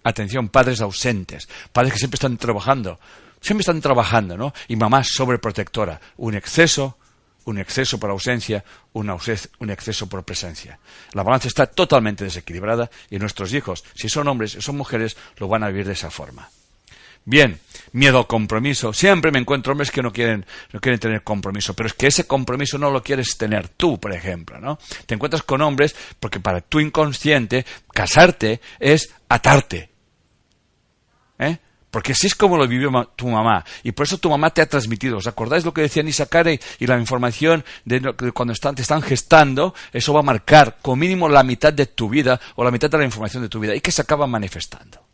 Atención, 0.02 0.48
padres 0.48 0.80
ausentes, 0.80 1.48
padres 1.72 1.92
que 1.92 1.98
siempre 2.00 2.16
están 2.16 2.36
trabajando, 2.38 2.98
siempre 3.40 3.62
están 3.62 3.80
trabajando, 3.80 4.36
¿no? 4.36 4.52
Y 4.66 4.74
mamá 4.74 5.04
sobreprotectora, 5.04 6.00
un 6.16 6.34
exceso, 6.34 6.98
un 7.44 7.58
exceso 7.58 7.98
por 7.98 8.10
ausencia, 8.10 8.64
un, 8.92 9.10
un, 9.10 9.70
exceso 9.70 10.08
por 10.08 10.24
presencia. 10.24 10.78
La 11.12 11.22
balanza 11.22 11.48
está 11.48 11.66
totalmente 11.66 12.24
desequilibrada 12.24 12.90
y 13.10 13.18
nuestros 13.18 13.52
hijos, 13.52 13.84
si 13.94 14.08
son 14.08 14.28
hombres 14.28 14.56
o 14.56 14.60
son 14.60 14.76
mujeres, 14.76 15.16
lo 15.36 15.48
van 15.48 15.62
a 15.62 15.68
vivir 15.68 15.86
de 15.86 15.92
esa 15.92 16.10
forma. 16.10 16.48
Bien, 17.26 17.58
miedo 17.92 18.18
al 18.18 18.26
compromiso. 18.26 18.92
Siempre 18.92 19.32
me 19.32 19.38
encuentro 19.38 19.72
hombres 19.72 19.90
que 19.90 20.02
no 20.02 20.12
quieren, 20.12 20.44
no 20.72 20.80
quieren 20.80 21.00
tener 21.00 21.22
compromiso, 21.22 21.72
pero 21.74 21.86
es 21.86 21.94
que 21.94 22.06
ese 22.06 22.26
compromiso 22.26 22.76
no 22.76 22.90
lo 22.90 23.02
quieres 23.02 23.38
tener 23.38 23.68
tú, 23.68 23.98
por 23.98 24.12
ejemplo, 24.12 24.60
¿no? 24.60 24.78
Te 25.06 25.14
encuentras 25.14 25.42
con 25.42 25.62
hombres 25.62 25.96
porque 26.20 26.40
para 26.40 26.60
tu 26.60 26.80
inconsciente 26.80 27.64
casarte 27.92 28.60
es 28.78 29.10
atarte. 29.28 29.93
Porque 31.94 32.10
así 32.10 32.26
es 32.26 32.34
como 32.34 32.56
lo 32.56 32.66
vivió 32.66 32.90
tu 33.14 33.28
mamá. 33.28 33.64
Y 33.84 33.92
por 33.92 34.04
eso 34.04 34.18
tu 34.18 34.28
mamá 34.28 34.50
te 34.50 34.60
ha 34.60 34.66
transmitido. 34.66 35.18
¿Os 35.18 35.28
acordáis 35.28 35.64
lo 35.64 35.72
que 35.72 35.82
decía 35.82 36.02
Nisa 36.02 36.26
Carey 36.26 36.58
y 36.80 36.88
la 36.88 36.98
información 36.98 37.64
de, 37.84 38.12
cuando 38.34 38.52
están, 38.52 38.74
te 38.74 38.82
están 38.82 39.00
gestando? 39.00 39.72
Eso 39.92 40.12
va 40.12 40.18
a 40.18 40.24
marcar 40.24 40.78
como 40.82 40.96
mínimo 40.96 41.28
la 41.28 41.44
mitad 41.44 41.72
de 41.72 41.86
tu 41.86 42.08
vida 42.08 42.40
o 42.56 42.64
la 42.64 42.72
mitad 42.72 42.90
de 42.90 42.98
la 42.98 43.04
información 43.04 43.44
de 43.44 43.48
tu 43.48 43.60
vida 43.60 43.76
y 43.76 43.80
que 43.80 43.92
se 43.92 44.02
acaba 44.02 44.26
manifestando. 44.26 45.04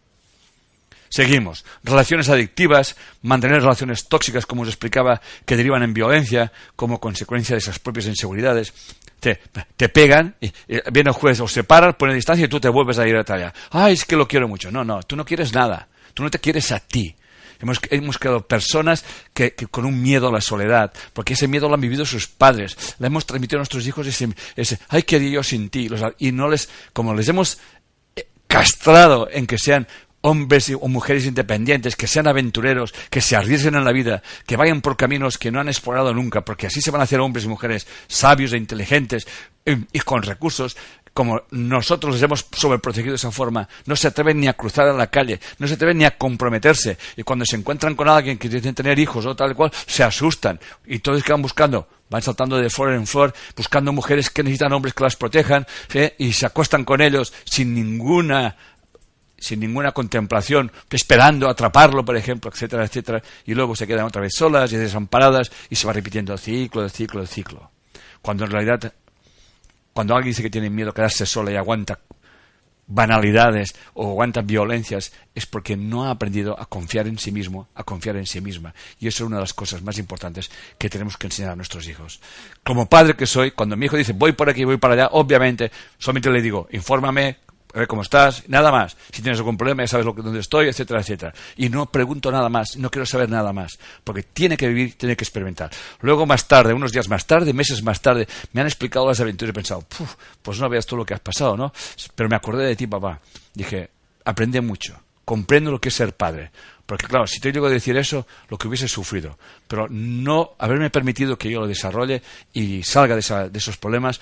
Seguimos. 1.10 1.66
Relaciones 1.84 2.30
adictivas, 2.30 2.96
mantener 3.20 3.60
relaciones 3.60 4.08
tóxicas, 4.08 4.46
como 4.46 4.62
os 4.62 4.68
explicaba, 4.68 5.20
que 5.44 5.56
derivan 5.56 5.82
en 5.82 5.92
violencia 5.92 6.50
como 6.76 6.98
consecuencia 6.98 7.56
de 7.56 7.58
esas 7.58 7.78
propias 7.78 8.06
inseguridades. 8.06 8.72
Te, 9.20 9.38
te 9.76 9.90
pegan, 9.90 10.34
y, 10.40 10.50
viene 10.90 11.10
el 11.10 11.14
juez, 11.14 11.40
os 11.40 11.52
separan, 11.52 11.92
pone 11.92 12.14
distancia 12.14 12.46
y 12.46 12.48
tú 12.48 12.58
te 12.58 12.70
vuelves 12.70 12.98
a 12.98 13.06
ir 13.06 13.18
a 13.18 13.24
talla. 13.24 13.52
Ay, 13.70 13.92
es 13.92 14.06
que 14.06 14.16
lo 14.16 14.26
quiero 14.26 14.48
mucho. 14.48 14.70
No, 14.70 14.82
no, 14.82 15.02
tú 15.02 15.14
no 15.14 15.26
quieres 15.26 15.52
nada. 15.52 15.88
Tú 16.14 16.22
no 16.22 16.30
te 16.30 16.38
quieres 16.38 16.72
a 16.72 16.80
ti. 16.80 17.14
Hemos, 17.60 17.78
hemos 17.90 18.18
creado 18.18 18.46
personas 18.46 19.04
que, 19.34 19.52
con 19.70 19.84
un 19.84 20.00
miedo 20.00 20.28
a 20.28 20.32
la 20.32 20.40
soledad, 20.40 20.92
porque 21.12 21.34
ese 21.34 21.46
miedo 21.46 21.68
lo 21.68 21.74
han 21.74 21.80
vivido 21.80 22.06
sus 22.06 22.26
padres. 22.26 22.76
Le 22.98 23.08
hemos 23.08 23.26
transmitido 23.26 23.58
a 23.58 23.60
nuestros 23.60 23.86
hijos 23.86 24.06
ese, 24.06 24.30
ese 24.56 24.78
ay, 24.88 25.02
qué 25.02 25.16
haría 25.16 25.30
yo 25.30 25.42
sin 25.42 25.68
ti. 25.68 25.88
y 26.18 26.32
no 26.32 26.48
les, 26.48 26.70
como 26.92 27.14
les 27.14 27.28
hemos 27.28 27.58
eh, 28.16 28.26
castrado 28.46 29.28
en 29.30 29.46
que 29.46 29.58
sean 29.58 29.86
hombres 30.22 30.70
o 30.78 30.88
mujeres 30.88 31.26
independientes, 31.26 31.96
que 31.96 32.06
sean 32.06 32.28
aventureros, 32.28 32.92
que 33.08 33.20
se 33.20 33.36
arriesguen 33.36 33.74
en 33.74 33.84
la 33.84 33.92
vida, 33.92 34.22
que 34.46 34.56
vayan 34.56 34.80
por 34.80 34.96
caminos 34.96 35.38
que 35.38 35.50
no 35.50 35.60
han 35.60 35.68
explorado 35.68 36.12
nunca, 36.12 36.44
porque 36.44 36.66
así 36.66 36.80
se 36.80 36.90
van 36.90 37.00
a 37.00 37.04
hacer 37.04 37.20
hombres 37.20 37.44
y 37.44 37.48
mujeres 37.48 37.86
sabios 38.06 38.52
e 38.52 38.58
inteligentes 38.58 39.26
eh, 39.64 39.78
y 39.92 40.00
con 40.00 40.22
recursos, 40.22 40.76
como 41.20 41.42
nosotros 41.50 42.14
les 42.14 42.22
hemos 42.22 42.46
sobreprotegido 42.50 43.12
de 43.12 43.16
esa 43.16 43.30
forma, 43.30 43.68
no 43.84 43.94
se 43.94 44.08
atreven 44.08 44.40
ni 44.40 44.48
a 44.48 44.54
cruzar 44.54 44.88
a 44.88 44.94
la 44.94 45.08
calle, 45.08 45.38
no 45.58 45.68
se 45.68 45.74
atreven 45.74 45.98
ni 45.98 46.06
a 46.06 46.16
comprometerse. 46.16 46.96
Y 47.14 47.24
cuando 47.24 47.44
se 47.44 47.56
encuentran 47.56 47.94
con 47.94 48.08
alguien 48.08 48.38
que 48.38 48.48
dicen 48.48 48.74
tener 48.74 48.98
hijos 48.98 49.26
o 49.26 49.36
tal 49.36 49.54
cual, 49.54 49.70
se 49.86 50.02
asustan. 50.02 50.58
Y 50.86 51.00
todos 51.00 51.22
que 51.22 51.32
van 51.32 51.42
buscando, 51.42 51.86
van 52.08 52.22
saltando 52.22 52.56
de 52.56 52.70
flor 52.70 52.94
en 52.94 53.06
flor, 53.06 53.34
buscando 53.54 53.92
mujeres 53.92 54.30
que 54.30 54.42
necesitan 54.42 54.72
hombres 54.72 54.94
que 54.94 55.04
las 55.04 55.14
protejan, 55.14 55.66
¿eh? 55.92 56.14
y 56.16 56.32
se 56.32 56.46
acuestan 56.46 56.86
con 56.86 57.02
ellos 57.02 57.34
sin 57.44 57.74
ninguna 57.74 58.56
sin 59.36 59.60
ninguna 59.60 59.92
contemplación, 59.92 60.72
esperando 60.90 61.50
atraparlo, 61.50 62.02
por 62.02 62.16
ejemplo, 62.16 62.50
etcétera, 62.50 62.86
etcétera, 62.86 63.22
y 63.44 63.52
luego 63.52 63.76
se 63.76 63.86
quedan 63.86 64.06
otra 64.06 64.22
vez 64.22 64.32
solas 64.34 64.72
y 64.72 64.78
desamparadas 64.78 65.52
y 65.68 65.76
se 65.76 65.86
va 65.86 65.92
repitiendo 65.92 66.32
el 66.32 66.38
ciclo, 66.38 66.82
el 66.82 66.90
ciclo, 66.90 67.20
el 67.20 67.28
ciclo. 67.28 67.70
Cuando 68.22 68.46
en 68.46 68.52
realidad, 68.52 68.94
cuando 70.00 70.16
alguien 70.16 70.30
dice 70.30 70.42
que 70.42 70.48
tiene 70.48 70.70
miedo 70.70 70.88
a 70.88 70.94
quedarse 70.94 71.26
sola 71.26 71.52
y 71.52 71.56
aguanta 71.56 71.98
banalidades 72.86 73.74
o 73.92 74.08
aguanta 74.08 74.40
violencias, 74.40 75.12
es 75.34 75.44
porque 75.44 75.76
no 75.76 76.06
ha 76.06 76.10
aprendido 76.10 76.58
a 76.58 76.64
confiar 76.64 77.06
en 77.06 77.18
sí 77.18 77.30
mismo, 77.30 77.68
a 77.74 77.84
confiar 77.84 78.16
en 78.16 78.24
sí 78.24 78.40
misma. 78.40 78.74
Y 78.98 79.08
eso 79.08 79.24
es 79.24 79.26
una 79.26 79.36
de 79.36 79.42
las 79.42 79.52
cosas 79.52 79.82
más 79.82 79.98
importantes 79.98 80.50
que 80.78 80.88
tenemos 80.88 81.18
que 81.18 81.26
enseñar 81.26 81.50
a 81.50 81.56
nuestros 81.56 81.86
hijos. 81.86 82.18
Como 82.64 82.88
padre 82.88 83.14
que 83.14 83.26
soy, 83.26 83.50
cuando 83.50 83.76
mi 83.76 83.84
hijo 83.84 83.98
dice 83.98 84.14
voy 84.14 84.32
por 84.32 84.48
aquí, 84.48 84.64
voy 84.64 84.78
para 84.78 84.94
allá, 84.94 85.08
obviamente 85.12 85.70
solamente 85.98 86.30
le 86.30 86.40
digo, 86.40 86.66
infórmame, 86.72 87.36
a 87.74 87.78
ver 87.78 87.88
cómo 87.88 88.02
estás, 88.02 88.48
nada 88.48 88.70
más. 88.70 88.96
Si 89.12 89.22
tienes 89.22 89.38
algún 89.38 89.56
problema, 89.56 89.82
ya 89.82 89.88
sabes 89.88 90.06
lo 90.06 90.14
que, 90.14 90.22
dónde 90.22 90.40
estoy, 90.40 90.68
etcétera, 90.68 91.00
etcétera. 91.00 91.34
Y 91.56 91.68
no 91.68 91.86
pregunto 91.86 92.30
nada 92.32 92.48
más, 92.48 92.76
no 92.76 92.90
quiero 92.90 93.06
saber 93.06 93.28
nada 93.28 93.52
más, 93.52 93.78
porque 94.04 94.22
tiene 94.22 94.56
que 94.56 94.68
vivir, 94.68 94.96
tiene 94.96 95.16
que 95.16 95.24
experimentar. 95.24 95.70
Luego, 96.00 96.26
más 96.26 96.48
tarde, 96.48 96.72
unos 96.72 96.92
días 96.92 97.08
más 97.08 97.26
tarde, 97.26 97.52
meses 97.52 97.82
más 97.82 98.00
tarde, 98.00 98.26
me 98.52 98.60
han 98.60 98.66
explicado 98.66 99.06
las 99.06 99.20
aventuras 99.20 99.50
y 99.50 99.52
he 99.52 99.54
pensado, 99.54 99.84
pues 100.42 100.58
no 100.58 100.68
veas 100.68 100.86
todo 100.86 100.98
lo 100.98 101.06
que 101.06 101.14
has 101.14 101.20
pasado, 101.20 101.56
¿no? 101.56 101.72
Pero 102.14 102.28
me 102.28 102.36
acordé 102.36 102.66
de 102.66 102.76
ti, 102.76 102.86
papá. 102.86 103.20
Dije, 103.54 103.90
aprende 104.24 104.60
mucho, 104.60 105.00
comprendo 105.24 105.70
lo 105.70 105.80
que 105.80 105.88
es 105.90 105.94
ser 105.94 106.14
padre. 106.14 106.50
Porque 106.90 107.06
claro, 107.06 107.24
si 107.28 107.38
te 107.38 107.52
llego 107.52 107.66
a 107.66 107.70
decir 107.70 107.96
eso, 107.96 108.26
lo 108.48 108.58
que 108.58 108.66
hubiese 108.66 108.88
sufrido. 108.88 109.38
Pero 109.68 109.86
no 109.88 110.54
haberme 110.58 110.90
permitido 110.90 111.38
que 111.38 111.48
yo 111.48 111.60
lo 111.60 111.68
desarrolle 111.68 112.20
y 112.52 112.82
salga 112.82 113.14
de, 113.14 113.48
de 113.48 113.58
esos 113.58 113.76
problemas, 113.76 114.20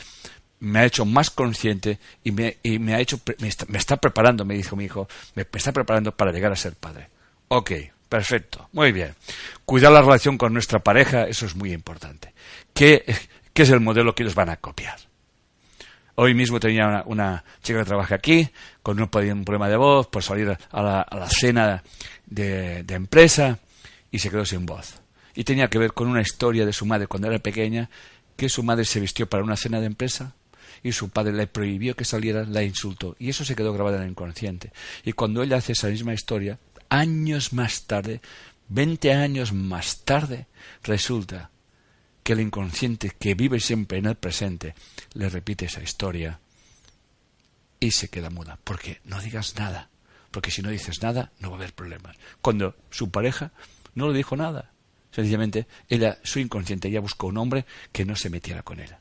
me 0.61 0.81
ha 0.81 0.85
hecho 0.85 1.05
más 1.05 1.31
consciente 1.31 1.99
y 2.25 2.33
me, 2.33 2.59
y 2.63 2.79
me 2.79 2.95
ha 2.95 3.01
hecho 3.01 3.21
me 3.39 3.49
está, 3.49 3.97
preparando, 3.97 4.45
me 4.45 4.55
dijo 4.55 4.77
mi 4.77 4.85
hijo, 4.85 5.09
me, 5.35 5.47
está 5.53 5.73
preparando 5.73 6.17
para 6.17 6.33
llegar 6.33 6.53
a 6.53 6.57
ser 6.57 6.75
padre. 6.75 7.09
Ok, 7.49 7.73
perfecto, 8.09 8.69
muy 8.73 8.93
bien. 8.93 9.15
Cuidar 9.65 9.93
la 9.93 10.03
relación 10.03 10.37
con 10.39 10.53
nuestra 10.53 10.81
pareja, 10.81 11.25
eso 11.25 11.47
es 11.47 11.55
muy 11.55 11.73
importante. 11.73 12.33
¿Qué, 12.73 13.05
qué 13.53 13.63
es 13.63 13.71
el 13.71 13.81
modelo 13.81 14.15
que 14.15 14.23
ellos 14.23 14.35
van 14.35 14.51
a 14.51 14.57
copiar? 14.57 14.99
Hoy 16.17 16.35
mismo 16.35 16.59
tenía 16.59 17.05
una, 17.07 17.45
chica 17.63 17.79
que 17.79 17.85
trabaja 17.85 18.17
aquí, 18.17 18.49
con 18.83 19.01
un, 19.01 19.09
problema 19.09 19.69
de 19.69 19.77
voz, 19.77 20.09
por 20.09 20.25
salir 20.25 20.49
a 20.49 20.83
la, 20.83 21.03
a 21.03 21.17
la 21.17 21.29
cena 21.29 21.85
de, 22.27 22.83
de 22.83 22.95
empresa 22.95 23.61
y 24.11 24.19
se 24.19 24.29
quedó 24.29 24.45
sin 24.45 24.67
voz. 24.67 25.01
Y 25.37 25.45
tenía 25.45 25.69
que 25.69 25.79
ver 25.79 25.93
con 25.93 26.09
una 26.09 26.21
historia 26.21 26.67
de 26.67 26.73
su 26.73 26.85
madre 26.87 27.07
cuando 27.07 27.29
era 27.29 27.39
pequeña, 27.39 27.89
que 28.37 28.49
su 28.49 28.65
madre 28.65 28.85
se 28.85 28.99
vistió 28.99 29.29
para 29.29 29.45
una 29.45 29.57
cena 29.57 29.79
de 29.79 29.87
empresa 29.87 30.35
y 30.83 30.93
su 30.93 31.11
padre 31.11 31.33
le 31.33 31.47
prohibió 31.47 31.97
que 31.97 32.05
saliera, 32.05 32.45
la 32.45 32.63
insultó. 32.63 33.17
Y 33.19 33.29
eso 33.31 33.45
se 33.45 33.57
quedó 33.57 33.73
grabado 33.73 33.97
en 33.97 34.03
el 34.03 34.11
inconsciente. 34.11 34.73
Y 35.05 35.13
cuando 35.13 35.43
ella 35.43 35.57
hace 35.57 35.73
esa 35.73 35.89
misma 35.89 36.15
historia, 36.15 36.59
años 36.89 37.53
más 37.53 37.85
tarde, 37.85 38.21
20 38.69 39.13
años 39.13 39.53
más 39.53 40.05
tarde, 40.05 40.47
resulta 40.83 41.51
que 42.23 42.35
el 42.35 42.41
inconsciente 42.41 43.13
que 43.19 43.35
vive 43.35 43.61
siempre 43.61 43.99
en 43.99 44.07
el 44.07 44.17
presente 44.17 44.75
le 45.15 45.29
repite 45.29 45.67
esa 45.67 45.83
historia 45.83 46.41
y 47.81 47.93
se 47.93 48.09
queda 48.09 48.31
muda. 48.31 48.59
Porque 48.65 49.01
no 49.05 49.21
digas 49.21 49.55
nada. 49.57 49.91
Porque 50.31 50.51
si 50.51 50.61
no 50.61 50.71
dices 50.71 51.03
nada, 51.03 51.33
no 51.41 51.49
va 51.51 51.57
a 51.57 51.59
haber 51.59 51.75
problemas. 51.75 52.17
Cuando 52.43 52.77
su 52.91 53.11
pareja 53.11 53.53
no 53.95 54.09
le 54.09 54.17
dijo 54.17 54.37
nada. 54.37 54.73
Sencillamente, 55.11 55.67
ella, 55.89 56.19
su 56.23 56.39
inconsciente, 56.39 56.91
ya 56.91 57.01
buscó 57.01 57.29
un 57.29 57.39
hombre 57.39 57.65
que 57.93 58.05
no 58.05 58.15
se 58.15 58.29
metiera 58.29 58.63
con 58.63 58.79
ella 58.79 59.01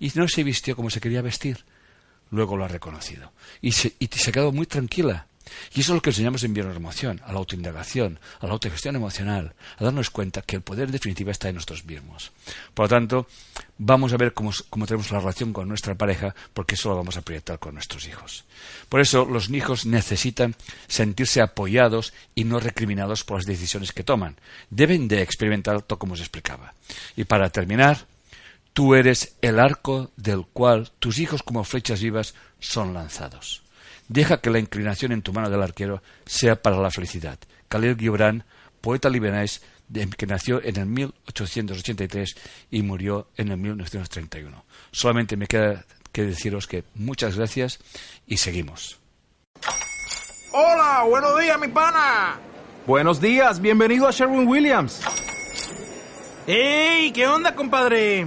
y 0.00 0.10
no 0.14 0.26
se 0.26 0.42
vistió 0.42 0.74
como 0.74 0.90
se 0.90 1.00
quería 1.00 1.22
vestir. 1.22 1.64
Luego 2.30 2.56
lo 2.56 2.64
ha 2.64 2.68
reconocido. 2.68 3.32
Y 3.60 3.72
se, 3.72 3.94
ha 3.98 4.32
quedado 4.32 4.50
muy 4.50 4.66
tranquila. 4.66 5.26
Y 5.74 5.80
eso 5.80 5.92
es 5.92 5.96
lo 5.96 6.02
que 6.02 6.10
enseñamos 6.10 6.44
en 6.44 6.54
Bioemoción, 6.54 7.20
a 7.24 7.32
la 7.32 7.38
autoindagación, 7.38 8.20
a 8.38 8.46
la 8.46 8.52
autogestión 8.52 8.94
emocional, 8.94 9.54
a 9.78 9.84
darnos 9.84 10.10
cuenta 10.10 10.42
que 10.42 10.54
el 10.56 10.62
poder 10.62 10.86
en 10.86 10.92
definitiva 10.92 11.32
está 11.32 11.48
en 11.48 11.56
nosotros 11.56 11.84
mismos. 11.84 12.30
Por 12.72 12.84
lo 12.84 12.88
tanto, 12.88 13.26
vamos 13.76 14.12
a 14.12 14.16
ver 14.16 14.32
cómo, 14.32 14.52
cómo, 14.70 14.86
tenemos 14.86 15.10
la 15.10 15.18
relación 15.18 15.52
con 15.52 15.66
nuestra 15.66 15.96
pareja, 15.96 16.36
porque 16.54 16.76
eso 16.76 16.90
lo 16.90 16.96
vamos 16.96 17.16
a 17.16 17.22
proyectar 17.22 17.58
con 17.58 17.74
nuestros 17.74 18.06
hijos. 18.06 18.44
Por 18.88 19.00
eso, 19.00 19.24
los 19.24 19.50
hijos 19.50 19.86
necesitan 19.86 20.54
sentirse 20.86 21.42
apoyados 21.42 22.12
y 22.36 22.44
no 22.44 22.60
recriminados 22.60 23.24
por 23.24 23.38
las 23.38 23.46
decisiones 23.46 23.92
que 23.92 24.04
toman. 24.04 24.36
Deben 24.70 25.08
de 25.08 25.22
experimentar 25.22 25.82
todo 25.82 25.98
como 25.98 26.14
os 26.14 26.20
explicaba. 26.20 26.74
Y 27.16 27.24
para 27.24 27.50
terminar, 27.50 28.06
Tú 28.72 28.94
eres 28.94 29.36
el 29.42 29.58
arco 29.58 30.10
del 30.16 30.46
cual 30.46 30.90
tus 30.98 31.18
hijos 31.18 31.42
como 31.42 31.64
flechas 31.64 32.00
vivas 32.00 32.34
son 32.58 32.94
lanzados. 32.94 33.62
Deja 34.08 34.40
que 34.40 34.50
la 34.50 34.58
inclinación 34.58 35.12
en 35.12 35.22
tu 35.22 35.32
mano 35.32 35.50
del 35.50 35.62
arquero 35.62 36.02
sea 36.24 36.60
para 36.60 36.76
la 36.76 36.90
felicidad. 36.90 37.38
Khalil 37.68 37.96
Gibran, 37.96 38.44
poeta 38.80 39.08
libanés 39.08 39.62
que 40.16 40.26
nació 40.26 40.62
en 40.62 40.76
el 40.76 40.86
1883 40.86 42.36
y 42.70 42.82
murió 42.82 43.28
en 43.36 43.50
el 43.50 43.56
1931. 43.56 44.64
Solamente 44.92 45.36
me 45.36 45.46
queda 45.46 45.84
que 46.12 46.22
deciros 46.22 46.66
que 46.66 46.84
muchas 46.94 47.36
gracias 47.36 47.78
y 48.26 48.36
seguimos. 48.36 48.98
Hola, 50.52 51.04
buenos 51.08 51.38
días, 51.40 51.58
mi 51.58 51.68
pana. 51.68 52.38
Buenos 52.86 53.20
días, 53.20 53.60
bienvenido 53.60 54.08
a 54.08 54.10
Sherwin 54.10 54.46
Williams. 54.48 55.00
¡Ey! 56.46 57.12
¿Qué 57.12 57.26
onda, 57.26 57.54
compadre? 57.54 58.26